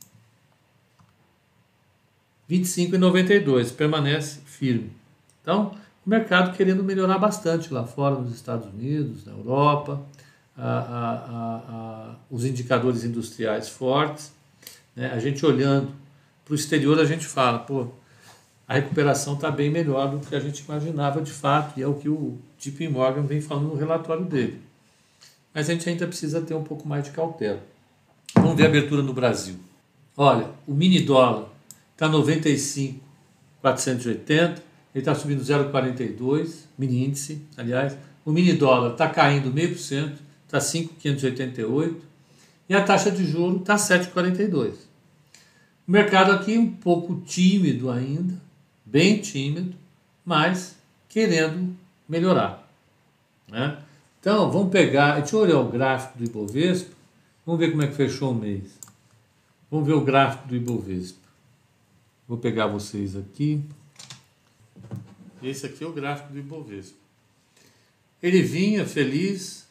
25,92 2.50 3.74
permanece 3.74 4.40
firme. 4.44 4.92
Então, 5.40 5.74
o 6.04 6.10
mercado 6.10 6.56
querendo 6.56 6.82
melhorar 6.82 7.18
bastante 7.18 7.72
lá 7.72 7.84
fora, 7.84 8.16
nos 8.16 8.34
Estados 8.34 8.66
Unidos, 8.72 9.24
na 9.24 9.32
Europa, 9.32 10.02
a, 10.56 10.68
a, 10.68 11.56
a, 11.68 12.14
os 12.30 12.44
indicadores 12.44 13.04
industriais 13.04 13.68
fortes. 13.68 14.32
Né? 14.96 15.10
A 15.12 15.18
gente 15.18 15.44
olhando 15.46 15.92
para 16.44 16.52
o 16.52 16.54
exterior, 16.54 16.98
a 16.98 17.04
gente 17.04 17.26
fala, 17.26 17.60
pô, 17.60 17.86
a 18.66 18.74
recuperação 18.74 19.34
está 19.34 19.50
bem 19.50 19.70
melhor 19.70 20.10
do 20.10 20.26
que 20.26 20.34
a 20.34 20.40
gente 20.40 20.60
imaginava 20.60 21.20
de 21.20 21.30
fato, 21.30 21.78
e 21.78 21.82
é 21.82 21.86
o 21.86 21.94
que 21.94 22.08
o 22.08 22.38
JP 22.58 22.88
Morgan 22.88 23.22
vem 23.22 23.40
falando 23.40 23.68
no 23.68 23.76
relatório 23.76 24.24
dele. 24.24 24.60
Mas 25.54 25.68
a 25.68 25.72
gente 25.72 25.88
ainda 25.88 26.06
precisa 26.06 26.40
ter 26.40 26.54
um 26.54 26.64
pouco 26.64 26.88
mais 26.88 27.04
de 27.04 27.10
cautela. 27.10 27.60
Vamos 28.34 28.56
ver 28.56 28.64
a 28.64 28.68
abertura 28.68 29.02
no 29.02 29.12
Brasil. 29.12 29.56
Olha, 30.16 30.48
o 30.66 30.72
mini 30.72 31.00
dólar 31.00 31.48
está 31.92 32.08
95,480, 32.08 34.71
ele 34.94 35.00
está 35.02 35.14
subindo 35.14 35.42
0,42, 35.42 36.64
mini 36.76 37.04
índice, 37.04 37.42
aliás. 37.56 37.96
O 38.24 38.30
mini 38.30 38.52
dólar 38.52 38.92
está 38.92 39.08
caindo 39.08 39.52
meio 39.52 39.70
por 39.70 39.78
cento, 39.78 40.20
está 40.46 40.60
5,588, 40.60 42.02
e 42.68 42.74
a 42.74 42.84
taxa 42.84 43.10
de 43.10 43.24
juro 43.24 43.56
está 43.56 43.76
7,42. 43.76 44.74
O 45.88 45.90
mercado 45.90 46.32
aqui 46.32 46.56
um 46.56 46.70
pouco 46.70 47.20
tímido 47.26 47.90
ainda, 47.90 48.40
bem 48.84 49.18
tímido, 49.18 49.74
mas 50.24 50.76
querendo 51.08 51.74
melhorar. 52.08 52.70
Né? 53.48 53.78
Então, 54.20 54.50
vamos 54.50 54.70
pegar, 54.70 55.18
deixa 55.18 55.34
eu 55.34 55.40
olhar 55.40 55.58
o 55.58 55.68
gráfico 55.68 56.18
do 56.18 56.24
Ibovespa, 56.24 56.92
vamos 57.44 57.58
ver 57.58 57.70
como 57.70 57.82
é 57.82 57.88
que 57.88 57.94
fechou 57.94 58.30
o 58.30 58.34
mês. 58.34 58.78
Vamos 59.70 59.86
ver 59.86 59.94
o 59.94 60.02
gráfico 60.02 60.48
do 60.48 60.54
Ibovespa. 60.54 61.18
Vou 62.28 62.38
pegar 62.38 62.66
vocês 62.66 63.16
aqui. 63.16 63.62
Esse 65.42 65.66
aqui 65.66 65.84
é 65.84 65.86
o 65.86 65.92
gráfico 65.92 66.32
do 66.32 66.38
Ibovespa. 66.38 66.96
Ele 68.22 68.42
vinha 68.42 68.86
feliz, 68.86 69.68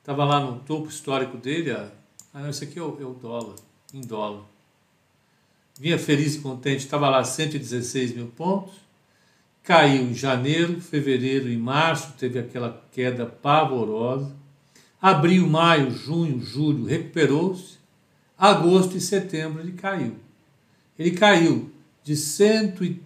estava 0.00 0.24
lá 0.24 0.40
no 0.40 0.60
topo 0.60 0.88
histórico 0.88 1.36
dele. 1.36 1.72
Ah, 2.34 2.48
esse 2.48 2.64
aqui 2.64 2.78
é 2.78 2.82
o, 2.82 3.00
é 3.00 3.04
o 3.04 3.14
dólar, 3.14 3.56
em 3.94 4.00
dólar 4.00 4.44
vinha 5.78 5.98
feliz 5.98 6.36
e 6.36 6.40
contente, 6.40 6.84
estava 6.84 7.08
lá 7.08 7.22
116 7.22 8.14
mil 8.14 8.28
pontos, 8.28 8.74
caiu 9.62 10.02
em 10.02 10.14
janeiro, 10.14 10.80
fevereiro 10.80 11.50
e 11.50 11.56
março, 11.56 12.14
teve 12.18 12.38
aquela 12.38 12.84
queda 12.92 13.26
pavorosa. 13.26 14.34
Abril, 15.00 15.46
maio, 15.46 15.90
junho, 15.90 16.40
julho 16.40 16.84
recuperou-se. 16.84 17.76
Agosto 18.38 18.96
e 18.96 19.00
setembro 19.00 19.60
ele 19.60 19.72
caiu. 19.72 20.16
Ele 20.98 21.10
caiu 21.10 21.70
de 22.02 22.16
100 22.16 22.74
e... 22.82 23.00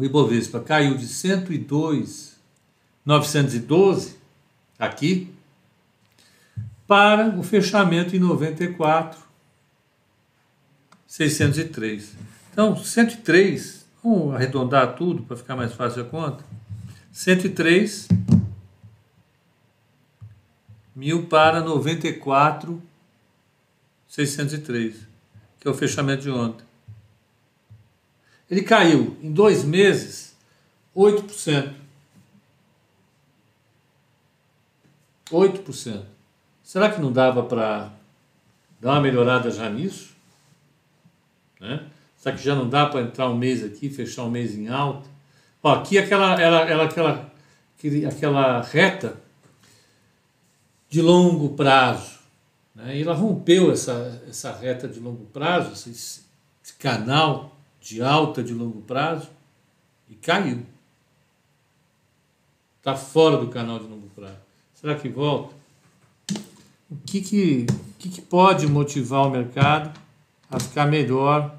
o 0.00 0.04
Ibovespa 0.04 0.60
caiu 0.60 0.96
de 0.96 1.06
102 1.06 2.40
912 3.04 4.16
aqui 4.78 5.30
para 6.86 7.28
o 7.38 7.42
fechamento 7.42 8.16
em 8.16 8.18
94 8.18 9.20
603. 11.06 12.14
Então, 12.50 12.74
103, 12.76 13.86
vamos 14.02 14.34
arredondar 14.34 14.94
tudo 14.96 15.22
para 15.22 15.36
ficar 15.36 15.54
mais 15.54 15.74
fácil 15.74 16.02
a 16.02 16.06
conta. 16.06 16.44
103 17.12 18.08
mil 20.96 21.26
para 21.26 21.60
94 21.60 22.80
603, 24.08 24.96
que 25.60 25.68
é 25.68 25.70
o 25.70 25.74
fechamento 25.74 26.22
de 26.22 26.30
ontem. 26.30 26.69
Ele 28.50 28.62
caiu 28.62 29.16
em 29.22 29.32
dois 29.32 29.64
meses 29.64 30.30
8%. 30.94 31.72
8%. 35.30 36.02
Será 36.62 36.90
que 36.90 37.00
não 37.00 37.12
dava 37.12 37.44
para 37.44 37.92
dar 38.80 38.92
uma 38.92 39.00
melhorada 39.00 39.50
já 39.50 39.68
nisso? 39.70 40.14
Né? 41.60 41.86
Será 42.16 42.36
que 42.36 42.42
já 42.42 42.54
não 42.54 42.68
dá 42.68 42.86
para 42.86 43.02
entrar 43.02 43.28
um 43.28 43.36
mês 43.36 43.62
aqui, 43.64 43.88
fechar 43.88 44.24
um 44.24 44.30
mês 44.30 44.54
em 44.54 44.68
alta? 44.68 45.08
Ó, 45.62 45.72
aqui 45.74 45.98
aquela, 45.98 46.40
ela, 46.40 46.68
ela, 46.68 46.84
aquela, 46.84 47.32
aquela 48.08 48.62
reta 48.62 49.16
de 50.88 51.00
longo 51.00 51.50
prazo. 51.50 52.18
Né? 52.74 52.98
E 52.98 53.02
ela 53.02 53.14
rompeu 53.14 53.70
essa, 53.70 54.22
essa 54.28 54.52
reta 54.52 54.88
de 54.88 54.98
longo 54.98 55.26
prazo, 55.26 55.72
esse, 55.72 55.90
esse 55.90 56.74
canal 56.78 57.59
de 57.80 58.02
alta 58.02 58.42
de 58.42 58.52
longo 58.52 58.82
prazo, 58.82 59.30
e 60.08 60.14
caiu. 60.14 60.62
Está 62.78 62.96
fora 62.96 63.36
do 63.36 63.48
canal 63.48 63.78
de 63.78 63.86
longo 63.86 64.08
prazo. 64.10 64.38
Será 64.74 64.94
que 64.94 65.08
volta? 65.08 65.54
O 66.90 66.96
que, 67.06 67.20
que, 67.20 67.66
o 67.68 67.94
que, 67.98 68.08
que 68.08 68.22
pode 68.22 68.66
motivar 68.66 69.26
o 69.26 69.30
mercado 69.30 69.98
a 70.50 70.58
ficar 70.58 70.86
melhor 70.86 71.56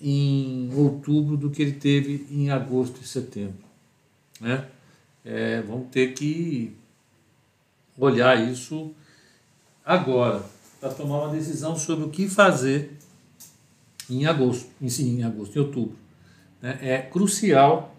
em 0.00 0.72
outubro 0.74 1.36
do 1.36 1.50
que 1.50 1.60
ele 1.60 1.72
teve 1.72 2.26
em 2.30 2.50
agosto 2.50 3.00
e 3.02 3.06
setembro. 3.06 3.64
Né? 4.40 4.66
É, 5.24 5.60
vamos 5.62 5.88
ter 5.90 6.14
que 6.14 6.74
olhar 7.98 8.50
isso 8.50 8.92
agora 9.84 10.42
para 10.80 10.90
tomar 10.90 11.24
uma 11.24 11.34
decisão 11.34 11.76
sobre 11.76 12.06
o 12.06 12.10
que 12.10 12.28
fazer 12.28 12.96
em 14.10 14.26
agosto, 14.26 14.68
em, 14.80 14.86
em 14.86 15.22
agosto, 15.22 15.56
em 15.56 15.60
outubro. 15.60 15.96
Né? 16.60 16.78
É 16.82 16.98
crucial 16.98 17.94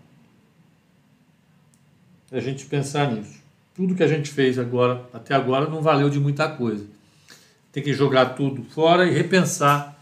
a 2.32 2.40
gente 2.40 2.66
pensar 2.66 3.12
nisso. 3.12 3.42
Tudo 3.76 3.96
que 3.96 4.04
a 4.04 4.08
gente 4.08 4.30
fez 4.30 4.60
agora, 4.60 5.06
até 5.14 5.34
agora, 5.34 5.70
não 5.70 5.82
valeu 5.82 6.10
de 6.10 6.20
muita 6.20 6.48
coisa 6.50 6.86
tem 7.72 7.82
que 7.82 7.94
jogar 7.94 8.36
tudo 8.36 8.64
fora 8.64 9.08
e 9.08 9.12
repensar 9.12 9.98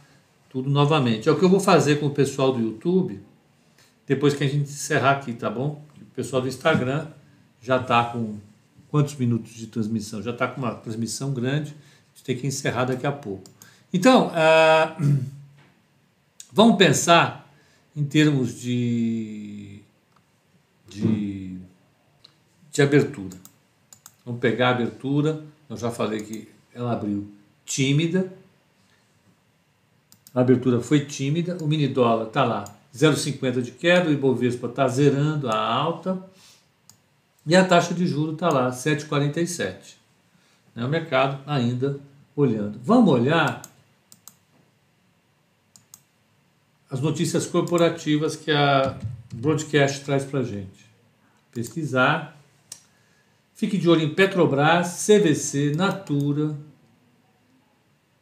tudo 0.49 0.69
novamente. 0.69 1.29
É 1.29 1.31
o 1.31 1.37
que 1.37 1.45
eu 1.45 1.49
vou 1.49 1.59
fazer 1.59 1.99
com 1.99 2.07
o 2.07 2.11
pessoal 2.11 2.51
do 2.51 2.59
YouTube 2.59 3.21
depois 4.07 4.33
que 4.33 4.43
a 4.43 4.47
gente 4.47 4.63
encerrar 4.63 5.11
aqui, 5.11 5.33
tá 5.33 5.49
bom? 5.49 5.83
O 6.01 6.15
pessoal 6.15 6.41
do 6.41 6.47
Instagram 6.47 7.07
já 7.61 7.77
está 7.77 8.05
com 8.05 8.37
quantos 8.89 9.15
minutos 9.15 9.53
de 9.53 9.67
transmissão? 9.67 10.21
Já 10.21 10.31
está 10.31 10.47
com 10.47 10.61
uma 10.61 10.73
transmissão 10.73 11.31
grande, 11.31 11.71
a 11.71 12.15
gente 12.15 12.23
tem 12.23 12.35
que 12.35 12.47
encerrar 12.47 12.85
daqui 12.85 13.05
a 13.05 13.11
pouco. 13.11 13.43
Então, 13.93 14.29
uh, 14.29 15.19
vamos 16.51 16.77
pensar 16.77 17.51
em 17.95 18.03
termos 18.03 18.59
de, 18.59 19.81
de, 20.87 21.57
de 22.71 22.81
abertura. 22.81 23.37
Vamos 24.25 24.39
pegar 24.39 24.69
a 24.69 24.71
abertura, 24.71 25.43
eu 25.69 25.77
já 25.77 25.91
falei 25.91 26.21
que 26.21 26.47
ela 26.73 26.93
abriu 26.93 27.29
tímida, 27.65 28.31
a 30.33 30.41
abertura 30.41 30.79
foi 30.79 31.05
tímida, 31.05 31.57
o 31.61 31.67
mini 31.67 31.87
dólar 31.87 32.27
está 32.27 32.43
lá 32.43 32.63
0,50 32.95 33.61
de 33.61 33.71
queda, 33.71 34.09
o 34.09 34.13
Ibovespa 34.13 34.67
está 34.67 34.87
zerando 34.87 35.49
a 35.49 35.57
alta 35.57 36.23
e 37.45 37.55
a 37.55 37.65
taxa 37.65 37.93
de 37.93 38.05
juros 38.05 38.33
está 38.33 38.49
lá 38.49 38.69
7,47. 38.69 39.95
Né? 40.75 40.85
O 40.85 40.87
mercado 40.87 41.39
ainda 41.47 41.99
olhando. 42.35 42.79
Vamos 42.83 43.11
olhar 43.11 43.61
as 46.89 46.99
notícias 46.99 47.45
corporativas 47.45 48.35
que 48.35 48.51
a 48.51 48.97
Broadcast 49.33 50.03
traz 50.03 50.25
para 50.25 50.43
gente. 50.43 50.89
Pesquisar. 51.51 52.37
Fique 53.53 53.77
de 53.77 53.89
olho 53.89 54.03
em 54.03 54.13
Petrobras, 54.13 55.05
CVC, 55.05 55.73
Natura, 55.75 56.55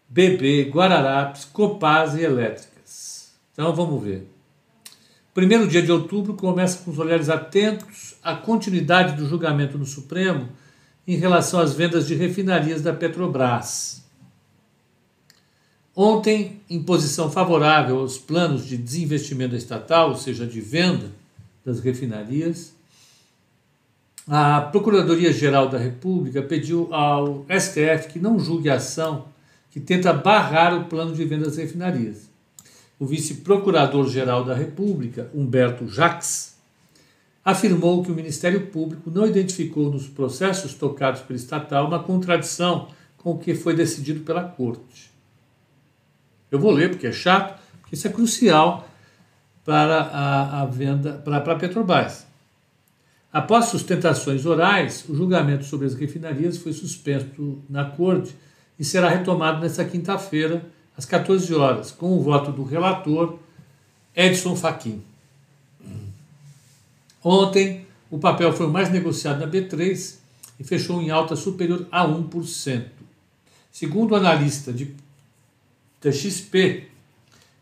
BB, 0.10 0.70
Guararapes, 0.70 1.46
Copaz 1.46 2.16
e 2.16 2.22
Elétricas. 2.22 3.34
Então 3.54 3.74
vamos 3.74 4.04
ver. 4.04 4.28
Primeiro 5.34 5.68
dia 5.68 5.84
de 5.84 5.92
outubro 5.92 6.34
começa 6.34 6.84
com 6.84 6.90
os 6.90 6.98
olhares 6.98 7.30
atentos 7.30 8.16
à 8.24 8.36
continuidade 8.36 9.16
do 9.16 9.28
julgamento 9.28 9.78
no 9.78 9.86
Supremo 9.86 10.50
em 11.08 11.16
relação 11.16 11.60
às 11.60 11.76
vendas 11.76 12.08
de 12.08 12.16
refinarias 12.16 12.82
da 12.82 12.92
Petrobras. 12.92 14.04
Ontem, 16.00 16.62
em 16.70 16.84
posição 16.84 17.32
favorável 17.32 17.98
aos 17.98 18.20
planos 18.20 18.68
de 18.68 18.78
desinvestimento 18.78 19.56
estatal, 19.56 20.10
ou 20.10 20.16
seja, 20.16 20.46
de 20.46 20.62
venda 20.62 21.10
das 21.66 21.80
refinarias, 21.80 22.72
a 24.28 24.62
Procuradoria-Geral 24.62 25.68
da 25.68 25.80
República 25.80 26.44
pediu 26.44 26.94
ao 26.94 27.44
STF 27.50 28.10
que 28.10 28.20
não 28.20 28.38
julgue 28.38 28.70
a 28.70 28.76
ação 28.76 29.26
que 29.72 29.80
tenta 29.80 30.14
barrar 30.14 30.78
o 30.80 30.86
plano 30.86 31.16
de 31.16 31.26
venda 31.26 31.46
das 31.46 31.58
refinarias. 31.58 32.30
O 33.00 33.06
vice-procurador-geral 33.08 34.44
da 34.44 34.54
República, 34.54 35.32
Humberto 35.34 35.88
Jacques, 35.88 36.58
afirmou 37.44 38.04
que 38.04 38.12
o 38.12 38.16
Ministério 38.16 38.68
Público 38.68 39.10
não 39.10 39.26
identificou 39.26 39.92
nos 39.92 40.06
processos 40.08 40.76
tocados 40.76 41.22
pelo 41.22 41.40
estatal 41.40 41.88
uma 41.88 42.04
contradição 42.04 42.88
com 43.18 43.32
o 43.32 43.40
que 43.40 43.56
foi 43.56 43.76
decidido 43.76 44.20
pela 44.20 44.44
Corte. 44.44 45.17
Eu 46.52 46.60
vou 46.60 46.72
ler 46.72 46.90
porque 46.90 47.08
é 47.08 47.12
chato, 47.12 47.60
porque 47.82 47.96
isso 47.96 48.08
é 48.08 48.12
crucial 48.12 48.88
para 49.66 50.02
a, 50.02 50.62
a 50.62 50.66
venda, 50.66 51.14
para, 51.14 51.38
a 51.38 51.56
Petrobras. 51.56 52.26
Após 53.32 53.66
sustentações 53.66 54.46
orais, 54.46 55.04
o 55.10 55.16
julgamento 55.16 55.66
sobre 55.66 55.86
as 55.86 55.94
refinarias 55.94 56.58
foi 56.58 56.72
suspenso 56.72 57.62
na 57.70 57.86
Corte 57.86 58.34
e 58.80 58.86
será 58.86 59.10
retomado 59.10 59.60
nesta 59.60 59.84
quinta-feira, 59.84 60.66
às 60.96 61.06
14 61.06 61.54
horas, 61.54 61.92
com 61.92 62.18
o 62.18 62.22
voto 62.22 62.52
do 62.52 62.64
relator 62.64 63.38
Edson 64.16 64.56
Fachin. 64.56 65.04
Ontem, 67.24 67.86
o 68.10 68.18
papel 68.18 68.54
foi 68.54 68.68
o 68.68 68.72
mais 68.72 68.90
negociado 68.90 69.40
na 69.40 69.48
B3 69.48 70.16
e 70.60 70.64
fechou 70.64 71.02
em 71.02 71.10
alta 71.10 71.36
superior 71.36 71.86
a 71.92 72.08
1%. 72.08 72.86
Segundo 73.72 74.14
o 74.14 74.16
analista 74.16 74.72
de, 74.72 74.96
da 76.08 76.12
XP, 76.12 76.88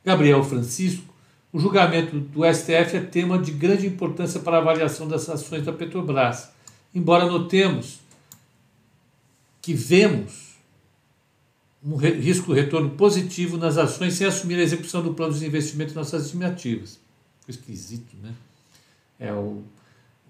Gabriel 0.03 0.43
Francisco, 0.43 1.13
o 1.51 1.59
julgamento 1.59 2.19
do 2.19 2.41
STF 2.45 2.97
é 2.97 3.01
tema 3.01 3.39
de 3.39 3.51
grande 3.51 3.87
importância 3.87 4.39
para 4.39 4.57
a 4.57 4.59
avaliação 4.59 5.07
das 5.07 5.27
ações 5.27 5.65
da 5.65 5.73
Petrobras, 5.73 6.49
embora 6.93 7.25
notemos 7.25 7.99
que 9.61 9.73
vemos 9.73 10.55
um 11.83 11.95
risco 11.95 12.53
retorno 12.53 12.91
positivo 12.91 13.57
nas 13.57 13.77
ações 13.77 14.13
sem 14.13 14.27
assumir 14.27 14.55
a 14.55 14.63
execução 14.63 15.01
do 15.01 15.13
plano 15.13 15.33
de 15.33 15.45
investimento 15.45 15.91
em 15.91 15.95
nossas 15.95 16.25
estimativas. 16.25 16.99
Esquisito, 17.47 18.15
né? 18.21 18.33
É, 19.19 19.31
o, 19.31 19.63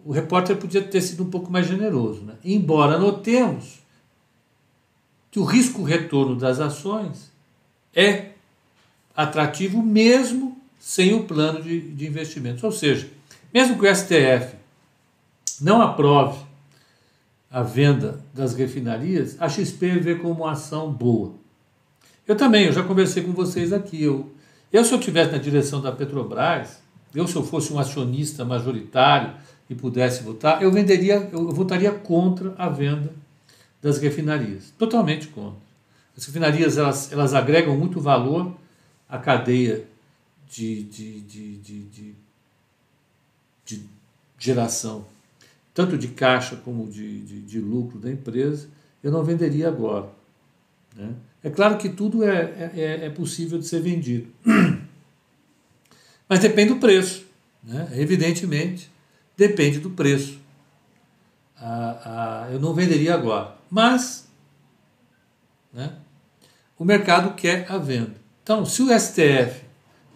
o 0.06 0.12
repórter 0.12 0.58
podia 0.58 0.82
ter 0.82 1.02
sido 1.02 1.24
um 1.24 1.30
pouco 1.30 1.52
mais 1.52 1.68
generoso, 1.68 2.22
né? 2.22 2.36
embora 2.44 3.00
notemos 3.00 3.80
que 5.32 5.40
o 5.40 5.44
risco 5.44 5.82
retorno 5.82 6.36
das 6.36 6.60
ações 6.60 7.35
é 7.96 8.32
atrativo 9.16 9.82
mesmo 9.82 10.62
sem 10.78 11.14
o 11.14 11.24
plano 11.24 11.62
de, 11.64 11.80
de 11.80 12.06
investimentos. 12.06 12.64
Ou 12.64 12.72
seja, 12.72 13.10
mesmo 13.54 13.80
que 13.80 13.88
o 13.88 13.96
STF 13.96 14.56
não 15.62 15.82
aprove 15.82 16.44
a 17.50 17.64
venda 17.64 18.20
das 18.34 18.54
refinarias, 18.54 19.38
a 19.40 19.48
XP 19.48 20.00
vê 20.00 20.16
como 20.16 20.44
uma 20.44 20.52
ação 20.52 20.92
boa. 20.92 21.34
Eu 22.28 22.36
também, 22.36 22.66
eu 22.66 22.74
já 22.74 22.84
conversei 22.84 23.24
com 23.24 23.32
vocês 23.32 23.72
aqui. 23.72 24.04
Eu, 24.04 24.32
eu 24.74 24.84
se 24.84 24.92
eu 24.92 25.00
estivesse 25.00 25.32
na 25.32 25.38
direção 25.38 25.82
da 25.82 25.92
Petrobras, 25.92 26.80
eu 27.14 27.26
se 27.28 27.36
eu 27.36 27.44
fosse 27.44 27.72
um 27.72 27.80
acionista 27.80 28.44
majoritário 28.44 29.34
e 29.70 29.74
pudesse 29.74 30.22
votar, 30.22 30.62
eu 30.62 30.72
venderia, 30.72 31.30
eu 31.32 31.50
votaria 31.52 31.92
contra 31.92 32.54
a 32.58 32.68
venda 32.68 33.14
das 33.82 34.00
refinarias, 34.00 34.74
totalmente 34.78 35.28
contra. 35.28 35.65
As 36.18 36.26
refinarias 36.26 36.78
elas, 36.78 37.12
elas 37.12 37.34
agregam 37.34 37.78
muito 37.78 38.00
valor 38.00 38.56
à 39.10 39.18
cadeia 39.18 39.86
de, 40.50 40.84
de, 40.84 41.22
de, 41.22 41.58
de, 41.58 42.16
de 43.66 43.86
geração, 44.38 45.06
tanto 45.74 45.98
de 45.98 46.10
caixa 46.10 46.56
como 46.56 46.88
de, 46.88 47.60
lucro 47.60 48.00
da 48.00 48.10
empresa. 48.10 48.70
Eu 49.04 49.12
não 49.12 49.24
venderia 49.24 49.68
agora. 49.68 50.10
Né? 50.96 51.14
É 51.44 51.50
claro 51.50 51.78
que 51.78 51.90
tudo 51.90 52.24
é, 52.24 52.72
é, 52.76 53.06
é 53.06 53.10
possível 53.10 53.60
de 53.60 53.68
ser 53.68 53.82
vendido, 53.82 54.28
mas 56.30 56.40
depende 56.40 56.74
do 56.74 56.80
preço. 56.80 57.26
Né? 57.64 57.90
Evidentemente, 57.94 58.90
depende 59.36 59.80
do 59.80 59.90
preço. 59.90 60.40
Ah, 61.58 62.46
ah, 62.48 62.52
eu 62.52 62.60
não 62.60 62.74
venderia 62.74 63.14
agora, 63.14 63.56
mas 63.70 64.28
né, 65.74 65.94
o 66.78 66.86
mercado 66.86 67.34
quer 67.36 67.66
a 67.70 67.78
venda. 67.78 68.16
Então, 68.44 68.66
se 68.66 68.82
o 68.82 69.00
STF 69.00 69.64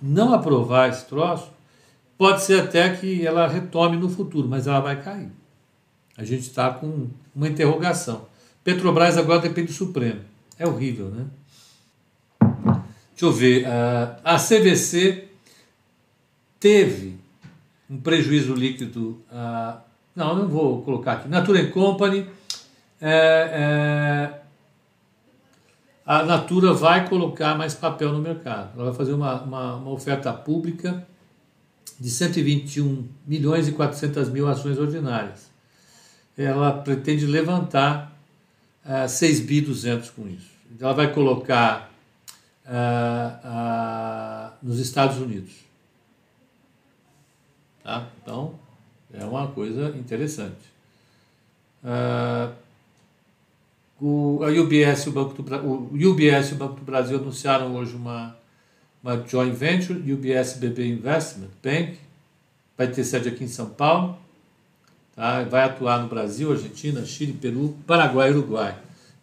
não 0.01 0.33
aprovar 0.33 0.89
esse 0.89 1.05
troço, 1.05 1.51
pode 2.17 2.43
ser 2.43 2.61
até 2.61 2.95
que 2.95 3.25
ela 3.25 3.47
retome 3.47 3.97
no 3.97 4.09
futuro, 4.09 4.47
mas 4.47 4.67
ela 4.67 4.79
vai 4.79 5.01
cair. 5.01 5.31
A 6.17 6.23
gente 6.23 6.41
está 6.41 6.69
com 6.71 7.07
uma 7.35 7.47
interrogação. 7.47 8.27
Petrobras 8.63 9.17
agora 9.17 9.39
depende 9.39 9.67
do 9.67 9.73
Supremo. 9.73 10.21
É 10.57 10.67
horrível, 10.67 11.09
né? 11.09 11.25
Deixa 13.11 13.25
eu 13.25 13.31
ver. 13.31 13.65
A 14.23 14.37
CVC 14.37 15.29
teve 16.59 17.17
um 17.89 17.99
prejuízo 17.99 18.53
líquido. 18.53 19.21
Não, 20.15 20.35
não 20.35 20.47
vou 20.47 20.81
colocar 20.81 21.13
aqui. 21.13 21.29
Natura 21.29 21.65
Company. 21.67 22.27
É, 23.01 24.33
é, 24.33 24.38
a 26.09 26.23
Natura 26.23 26.73
vai 26.73 27.07
colocar 27.07 27.55
mais 27.55 27.75
papel 27.75 28.11
no 28.11 28.17
mercado. 28.17 28.71
Ela 28.73 28.85
vai 28.85 28.95
fazer 28.95 29.13
uma, 29.13 29.43
uma, 29.43 29.75
uma 29.75 29.91
oferta 29.91 30.33
pública 30.33 31.07
de 31.99 32.09
121 32.09 33.07
milhões 33.27 33.67
e 33.67 33.73
400 33.73 34.27
mil 34.29 34.47
ações 34.47 34.79
ordinárias. 34.79 35.51
Ela 36.35 36.71
pretende 36.71 37.27
levantar 37.27 38.19
uh, 38.83 39.07
6 39.07 39.41
bi 39.41 39.61
200 39.61 40.09
com 40.09 40.27
isso. 40.27 40.49
Ela 40.79 40.93
vai 40.93 41.13
colocar 41.13 41.91
uh, 42.65 44.49
uh, 44.51 44.67
nos 44.67 44.79
Estados 44.79 45.19
Unidos. 45.19 45.53
Tá? 47.83 48.07
Então, 48.23 48.55
é 49.13 49.23
uma 49.23 49.45
coisa 49.49 49.89
interessante. 49.89 50.73
Uh, 51.83 52.51
o, 54.01 54.39
a 54.43 54.47
UBS 54.47 55.05
e 55.05 55.09
o, 55.09 55.11
Banco 55.11 55.41
do, 55.41 55.55
o 55.55 56.11
UBS 56.11 56.49
e 56.49 56.53
o 56.53 56.55
Banco 56.55 56.75
do 56.75 56.85
Brasil 56.85 57.17
anunciaram 57.17 57.75
hoje 57.75 57.95
uma, 57.95 58.35
uma 59.03 59.21
joint 59.27 59.53
venture, 59.53 59.99
UBS 60.11 60.53
BB 60.53 60.87
Investment 60.87 61.49
Bank, 61.63 61.97
vai 62.77 62.87
ter 62.87 63.03
sede 63.03 63.29
aqui 63.29 63.43
em 63.43 63.47
São 63.47 63.69
Paulo, 63.69 64.17
tá? 65.15 65.43
vai 65.43 65.63
atuar 65.63 66.01
no 66.01 66.07
Brasil, 66.07 66.51
Argentina, 66.51 67.05
Chile, 67.05 67.33
Peru, 67.33 67.77
Paraguai 67.85 68.29
e 68.29 68.33
Uruguai 68.33 68.75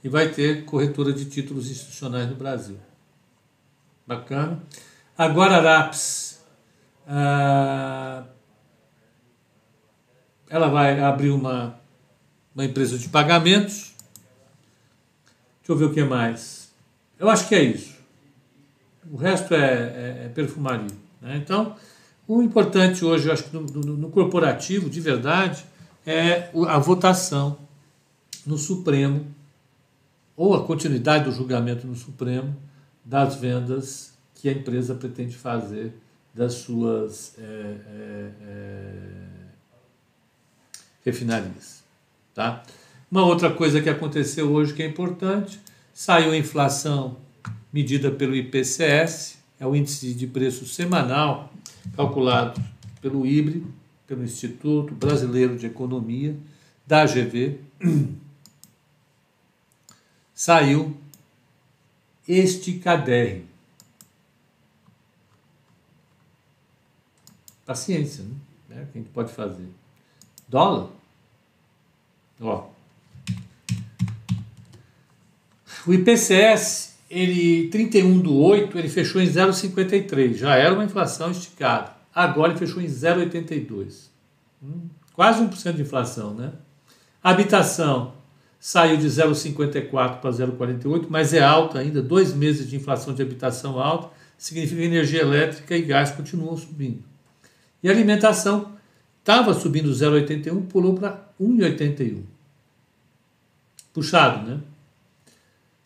e 0.07 0.09
vai 0.09 0.29
ter 0.29 0.65
corretora 0.65 1.13
de 1.13 1.25
títulos 1.25 1.69
institucionais 1.69 2.29
no 2.29 2.37
Brasil. 2.37 2.79
Bacana. 4.07 4.63
A 5.19 5.27
Guararapes, 5.27 6.41
ah, 7.09 8.23
ela 10.49 10.69
vai 10.69 11.01
abrir 11.01 11.31
uma, 11.31 11.77
uma 12.55 12.65
empresa 12.65 12.97
de 12.97 13.09
pagamentos. 13.09 13.96
Deixa 15.67 15.73
eu 15.73 15.77
ver 15.77 15.85
o 15.87 15.93
que 15.93 16.05
mais. 16.05 16.71
Eu 17.19 17.29
acho 17.29 17.49
que 17.49 17.55
é 17.57 17.61
isso. 17.61 17.97
O 19.11 19.17
resto 19.17 19.53
é, 19.53 19.59
é, 19.59 20.23
é 20.27 20.29
perfumaria. 20.33 20.97
Né? 21.21 21.39
Então, 21.39 21.75
o 22.29 22.41
importante 22.41 23.05
hoje, 23.05 23.27
eu 23.27 23.33
acho 23.33 23.43
que 23.43 23.53
no, 23.53 23.63
no, 23.63 23.97
no 23.97 24.09
corporativo, 24.11 24.89
de 24.89 25.01
verdade, 25.01 25.67
é 26.07 26.51
a 26.69 26.79
votação 26.79 27.59
no 28.47 28.57
Supremo, 28.57 29.27
ou 30.37 30.55
a 30.55 30.65
continuidade 30.65 31.25
do 31.25 31.33
julgamento 31.33 31.85
no 31.85 31.97
Supremo, 31.97 32.55
das 33.05 33.35
vendas 33.35 34.13
que 34.37 34.49
a 34.49 34.53
empresa 34.53 34.95
pretende 34.95 35.35
fazer 35.35 35.93
das 36.33 36.55
suas 36.55 37.35
é, 37.39 37.43
é, 37.43 38.31
é, 38.41 38.93
refinarias. 41.05 41.83
Tá? 42.33 42.63
Uma 43.11 43.25
outra 43.25 43.53
coisa 43.53 43.81
que 43.81 43.89
aconteceu 43.89 44.51
hoje 44.53 44.75
que 44.75 44.83
é 44.83 44.87
importante, 44.87 45.61
saiu 45.95 46.33
a 46.33 46.37
inflação 46.37 47.17
medida 47.73 48.11
pelo 48.11 48.35
IPCS, 48.35 49.39
é 49.61 49.67
o 49.67 49.77
índice 49.77 50.13
de 50.13 50.27
preço 50.27 50.67
semanal 50.67 51.53
calculado 51.95 52.61
pelo 53.01 53.25
IBRE, 53.25 53.65
pelo 54.07 54.25
Instituto 54.25 54.95
Brasileiro 54.95 55.57
de 55.57 55.67
Economia, 55.67 56.37
da 56.87 57.03
AGV, 57.03 57.61
saiu 60.35 60.97
este 62.27 62.75
caderno. 62.79 63.47
Paciência, 67.65 68.25
né? 68.69 68.81
É 68.81 68.83
o 68.83 68.87
que 68.87 68.99
a 68.99 69.01
gente 69.01 69.11
pode 69.11 69.33
fazer. 69.33 69.69
Dólar? 70.49 70.91
Ó. 72.41 72.76
O 75.87 75.95
IPCS, 75.95 76.97
ele 77.09 77.69
31 77.69 78.19
do 78.19 78.37
8, 78.37 78.77
ele 78.77 78.89
fechou 78.89 79.21
em 79.21 79.27
0,53. 79.27 80.35
Já 80.35 80.57
era 80.57 80.75
uma 80.75 80.85
inflação 80.85 81.31
esticada. 81.31 81.93
Agora 82.13 82.53
ele 82.53 82.59
fechou 82.59 82.83
em 82.83 82.87
0,82. 82.87 84.09
Hum, 84.63 84.89
quase 85.13 85.43
1% 85.45 85.75
de 85.75 85.83
inflação, 85.83 86.35
né? 86.35 86.53
Habitação 87.23 88.15
saiu 88.59 88.97
de 88.97 89.07
0,54 89.07 90.21
para 90.21 90.31
0,48, 90.31 91.07
mas 91.09 91.33
é 91.33 91.43
alta 91.43 91.79
ainda. 91.79 92.03
Dois 92.03 92.35
meses 92.35 92.69
de 92.69 92.75
inflação 92.75 93.15
de 93.15 93.23
habitação 93.23 93.79
alta 93.79 94.11
significa 94.37 94.81
que 94.81 94.87
energia 94.87 95.21
elétrica 95.21 95.77
e 95.77 95.83
gás 95.83 96.11
continuam 96.11 96.57
subindo. 96.57 97.05
E 97.83 97.89
alimentação 97.89 98.73
estava 99.21 99.55
subindo 99.55 99.91
0,81, 99.91 100.67
pulou 100.67 100.95
para 100.95 101.29
1,81. 101.41 102.23
Puxado, 103.93 104.49
né? 104.49 104.61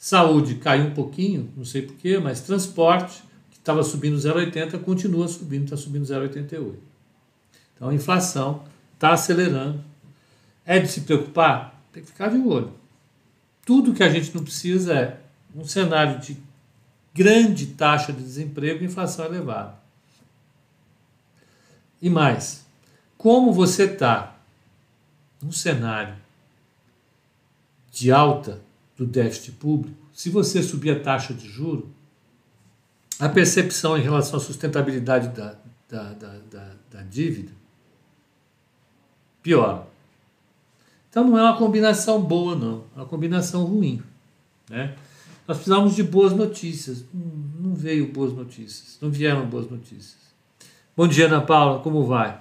Saúde 0.02 0.54
caiu 0.54 0.86
um 0.86 0.94
pouquinho, 0.94 1.52
não 1.54 1.62
sei 1.62 1.82
porquê, 1.82 2.18
mas 2.18 2.40
transporte, 2.40 3.22
que 3.50 3.58
estava 3.58 3.82
subindo 3.82 4.16
0,80, 4.16 4.80
continua 4.80 5.28
subindo, 5.28 5.64
está 5.64 5.76
subindo 5.76 6.06
0,88. 6.06 6.76
Então 7.76 7.90
a 7.90 7.94
inflação 7.94 8.64
está 8.94 9.12
acelerando. 9.12 9.84
É 10.64 10.78
de 10.78 10.88
se 10.88 11.02
preocupar? 11.02 11.78
Tem 11.92 12.02
que 12.02 12.08
ficar 12.08 12.28
de 12.28 12.38
olho. 12.38 12.72
Tudo 13.66 13.92
que 13.92 14.02
a 14.02 14.08
gente 14.08 14.34
não 14.34 14.42
precisa 14.42 14.94
é 14.94 15.20
um 15.54 15.66
cenário 15.66 16.18
de 16.18 16.34
grande 17.12 17.66
taxa 17.66 18.10
de 18.10 18.22
desemprego 18.22 18.82
e 18.82 18.86
inflação 18.86 19.26
elevada. 19.26 19.74
E 22.00 22.08
mais, 22.08 22.64
como 23.18 23.52
você 23.52 23.84
está 23.84 24.34
num 25.42 25.52
cenário 25.52 26.16
de 27.92 28.10
alta 28.10 28.62
do 29.00 29.06
déficit 29.06 29.52
público, 29.52 29.96
se 30.12 30.28
você 30.28 30.62
subir 30.62 30.90
a 30.90 31.00
taxa 31.00 31.32
de 31.32 31.48
juro, 31.48 31.88
a 33.18 33.30
percepção 33.30 33.96
em 33.96 34.02
relação 34.02 34.38
à 34.38 34.42
sustentabilidade 34.42 35.28
da, 35.28 35.56
da, 35.88 36.12
da, 36.12 36.38
da, 36.50 36.72
da 36.90 37.02
dívida 37.04 37.50
piora. 39.42 39.86
Então 41.08 41.24
não 41.24 41.38
é 41.38 41.42
uma 41.42 41.56
combinação 41.56 42.20
boa, 42.20 42.54
não, 42.54 42.84
é 42.94 42.98
uma 42.98 43.06
combinação 43.06 43.64
ruim. 43.64 44.02
Né? 44.68 44.94
Nós 45.48 45.56
precisamos 45.56 45.96
de 45.96 46.02
boas 46.02 46.34
notícias. 46.34 47.02
Não 47.58 47.74
veio 47.74 48.12
boas 48.12 48.34
notícias, 48.34 48.98
não 49.00 49.10
vieram 49.10 49.46
boas 49.46 49.70
notícias. 49.70 50.18
Bom 50.94 51.08
dia, 51.08 51.24
Ana 51.24 51.40
Paula, 51.40 51.78
como 51.78 52.04
vai? 52.04 52.38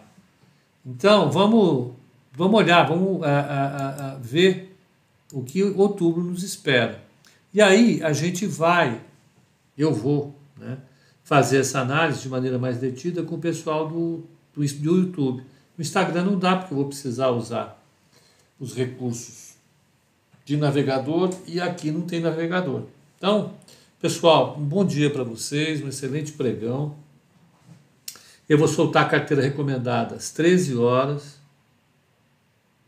Então, 0.85 1.31
vamos, 1.31 1.93
vamos 2.33 2.59
olhar, 2.59 2.85
vamos 2.85 3.23
a, 3.23 3.39
a, 3.39 4.11
a, 4.11 4.15
ver 4.15 4.69
o 5.31 5.43
que 5.43 5.63
outubro 5.63 6.23
nos 6.23 6.43
espera. 6.43 7.03
E 7.53 7.61
aí 7.61 8.01
a 8.03 8.13
gente 8.13 8.45
vai, 8.45 9.01
eu 9.77 9.93
vou, 9.93 10.35
né, 10.57 10.77
fazer 11.23 11.59
essa 11.59 11.79
análise 11.79 12.21
de 12.21 12.29
maneira 12.29 12.57
mais 12.57 12.77
detida 12.77 13.23
com 13.23 13.35
o 13.35 13.39
pessoal 13.39 13.87
do, 13.87 14.23
do, 14.53 14.65
do 14.65 14.97
YouTube. 14.97 15.43
No 15.77 15.81
Instagram 15.81 16.23
não 16.23 16.39
dá, 16.39 16.55
porque 16.55 16.73
eu 16.73 16.77
vou 16.77 16.87
precisar 16.87 17.29
usar 17.29 17.79
os 18.59 18.73
recursos 18.75 19.53
de 20.43 20.57
navegador 20.57 21.29
e 21.45 21.61
aqui 21.61 21.91
não 21.91 22.01
tem 22.01 22.19
navegador. 22.19 22.83
Então, 23.17 23.53
pessoal, 24.01 24.57
um 24.57 24.65
bom 24.65 24.83
dia 24.83 25.09
para 25.09 25.23
vocês, 25.23 25.83
um 25.83 25.87
excelente 25.87 26.31
pregão. 26.31 26.95
Eu 28.47 28.57
vou 28.57 28.67
soltar 28.67 29.05
a 29.05 29.09
carteira 29.09 29.43
recomendada 29.43 30.15
às 30.15 30.31
13 30.31 30.75
horas. 30.75 31.39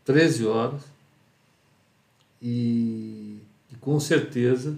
13 0.04 0.46
horas. 0.46 0.91
E, 2.42 3.38
e 3.70 3.76
com 3.80 4.00
certeza 4.00 4.76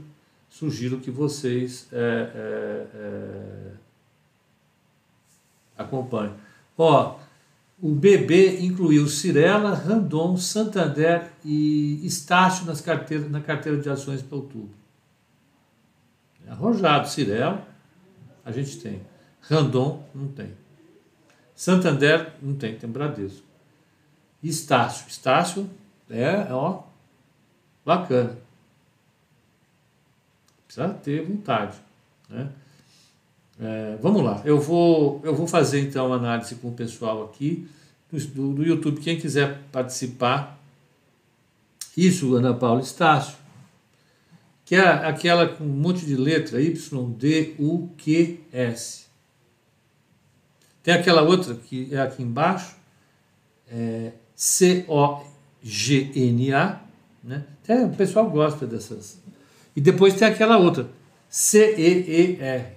sugiro 0.50 1.00
que 1.00 1.10
vocês 1.10 1.88
é, 1.90 1.98
é, 1.98 2.86
é, 2.94 3.72
acompanhem. 5.76 6.34
Ó, 6.78 7.18
o 7.82 7.92
BB 7.92 8.60
incluiu 8.60 9.08
Cirela, 9.08 9.74
Randon, 9.74 10.36
Santander 10.36 11.32
e 11.44 12.06
Estácio 12.06 12.66
nas 12.66 12.80
carteiras, 12.80 13.28
na 13.30 13.40
carteira 13.40 13.80
de 13.80 13.90
ações 13.90 14.22
para 14.22 14.36
outubro. 14.36 14.70
Arrojado, 16.46 17.08
Cirela, 17.08 17.66
a 18.44 18.52
gente 18.52 18.78
tem. 18.78 19.00
Randon, 19.40 20.06
não 20.14 20.28
tem. 20.28 20.52
Santander 21.54 22.32
não 22.40 22.54
tem, 22.54 22.76
tem 22.76 22.88
Bradesco. 22.88 23.44
Estácio. 24.42 25.08
Estácio 25.08 25.68
é, 26.08 26.52
ó, 26.52 26.82
bacana. 27.84 28.38
Precisa 30.66 30.88
ter 30.94 31.24
vontade. 31.24 31.76
Né? 32.28 32.50
É, 33.60 33.96
vamos 34.02 34.22
lá, 34.22 34.42
eu 34.44 34.60
vou, 34.60 35.20
eu 35.22 35.32
vou 35.34 35.46
fazer 35.46 35.80
então 35.80 36.08
uma 36.08 36.16
análise 36.16 36.56
com 36.56 36.68
o 36.68 36.72
pessoal 36.72 37.24
aqui 37.24 37.68
do, 38.10 38.52
do 38.52 38.64
YouTube. 38.64 39.00
Quem 39.00 39.16
quiser 39.18 39.60
participar, 39.70 40.58
isso, 41.96 42.34
Ana 42.34 42.52
Paula 42.52 42.80
Estácio, 42.80 43.36
que 44.64 44.74
é 44.74 44.88
aquela 44.88 45.46
com 45.46 45.62
um 45.62 45.68
monte 45.68 46.04
de 46.04 46.16
letra 46.16 46.60
Y, 46.60 47.12
D, 47.12 47.54
U, 47.58 47.90
Q, 47.96 48.40
S. 48.52 49.04
Tem 50.82 50.92
aquela 50.92 51.22
outra 51.22 51.54
que 51.54 51.94
é 51.94 52.00
aqui 52.00 52.24
embaixo, 52.24 52.74
é 53.68 54.10
C-O-G-N-A, 54.34 55.24
né? 57.24 57.44
Até 57.62 57.84
o 57.84 57.90
pessoal 57.90 58.28
gosta 58.30 58.66
dessas. 58.66 59.20
E 59.74 59.80
depois 59.80 60.14
tem 60.14 60.28
aquela 60.28 60.58
outra, 60.58 60.88
C-E-E-R. 61.28 62.76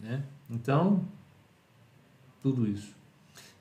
Né? 0.00 0.22
Então, 0.48 1.04
tudo 2.40 2.66
isso. 2.66 2.96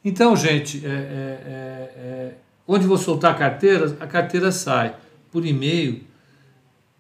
Então, 0.06 0.36
gente, 0.38 0.86
é, 0.86 0.89
é, 0.89 0.93
é, 0.93 1.93
é, 1.97 2.34
onde 2.67 2.86
vou 2.86 2.97
soltar 2.97 3.34
a 3.34 3.38
carteira, 3.38 3.97
a 4.00 4.08
carteira 4.08 4.52
sai 4.52 4.95
por 5.32 5.45
e-mail 5.45 6.06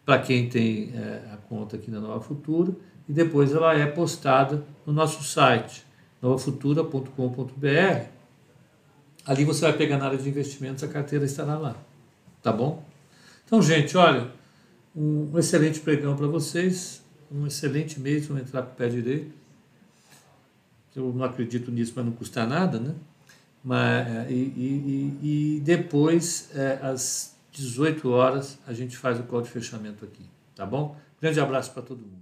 para 0.03 0.19
quem 0.19 0.49
tem 0.49 0.91
é, 0.95 1.31
a 1.33 1.37
conta 1.37 1.75
aqui 1.77 1.91
na 1.91 1.99
Nova 1.99 2.19
Futura 2.19 2.73
e 3.07 3.13
depois 3.13 3.53
ela 3.53 3.73
é 3.73 3.85
postada 3.85 4.63
no 4.85 4.91
nosso 4.91 5.23
site 5.23 5.85
novafutura.com.br. 6.21 8.07
Ali 9.25 9.45
você 9.45 9.61
vai 9.61 9.73
pegar 9.73 9.97
na 9.97 10.05
área 10.05 10.17
de 10.17 10.27
investimentos, 10.27 10.83
a 10.83 10.87
carteira 10.87 11.25
estará 11.25 11.57
lá. 11.57 11.75
Tá 12.41 12.51
bom? 12.51 12.83
Então, 13.47 13.61
gente, 13.61 13.95
olha, 13.95 14.29
um 14.93 15.39
excelente 15.39 15.79
pregão 15.79 16.17
para 16.17 16.27
vocês, 16.27 17.01
um 17.31 17.47
excelente 17.47 17.97
mês, 17.97 18.25
vamos 18.25 18.43
entrar 18.43 18.61
com 18.61 18.73
o 18.73 18.75
pé 18.75 18.89
direito. 18.89 19.31
Eu 20.93 21.13
não 21.13 21.23
acredito 21.23 21.71
nisso, 21.71 21.93
mas 21.95 22.03
não 22.03 22.11
custa 22.11 22.45
nada, 22.45 22.77
né? 22.77 22.93
Mas, 23.63 24.05
é, 24.05 24.27
e, 24.29 24.35
e, 24.35 25.57
e 25.57 25.59
depois, 25.61 26.49
é, 26.53 26.77
às 26.81 27.37
18 27.53 28.09
horas, 28.09 28.59
a 28.67 28.73
gente 28.73 28.97
faz 28.97 29.17
o 29.17 29.23
call 29.23 29.41
de 29.41 29.49
fechamento 29.49 30.03
aqui, 30.03 30.25
tá 30.53 30.65
bom? 30.65 30.97
Grande 31.21 31.39
abraço 31.39 31.71
para 31.71 31.83
todo 31.83 31.99
mundo. 31.99 32.16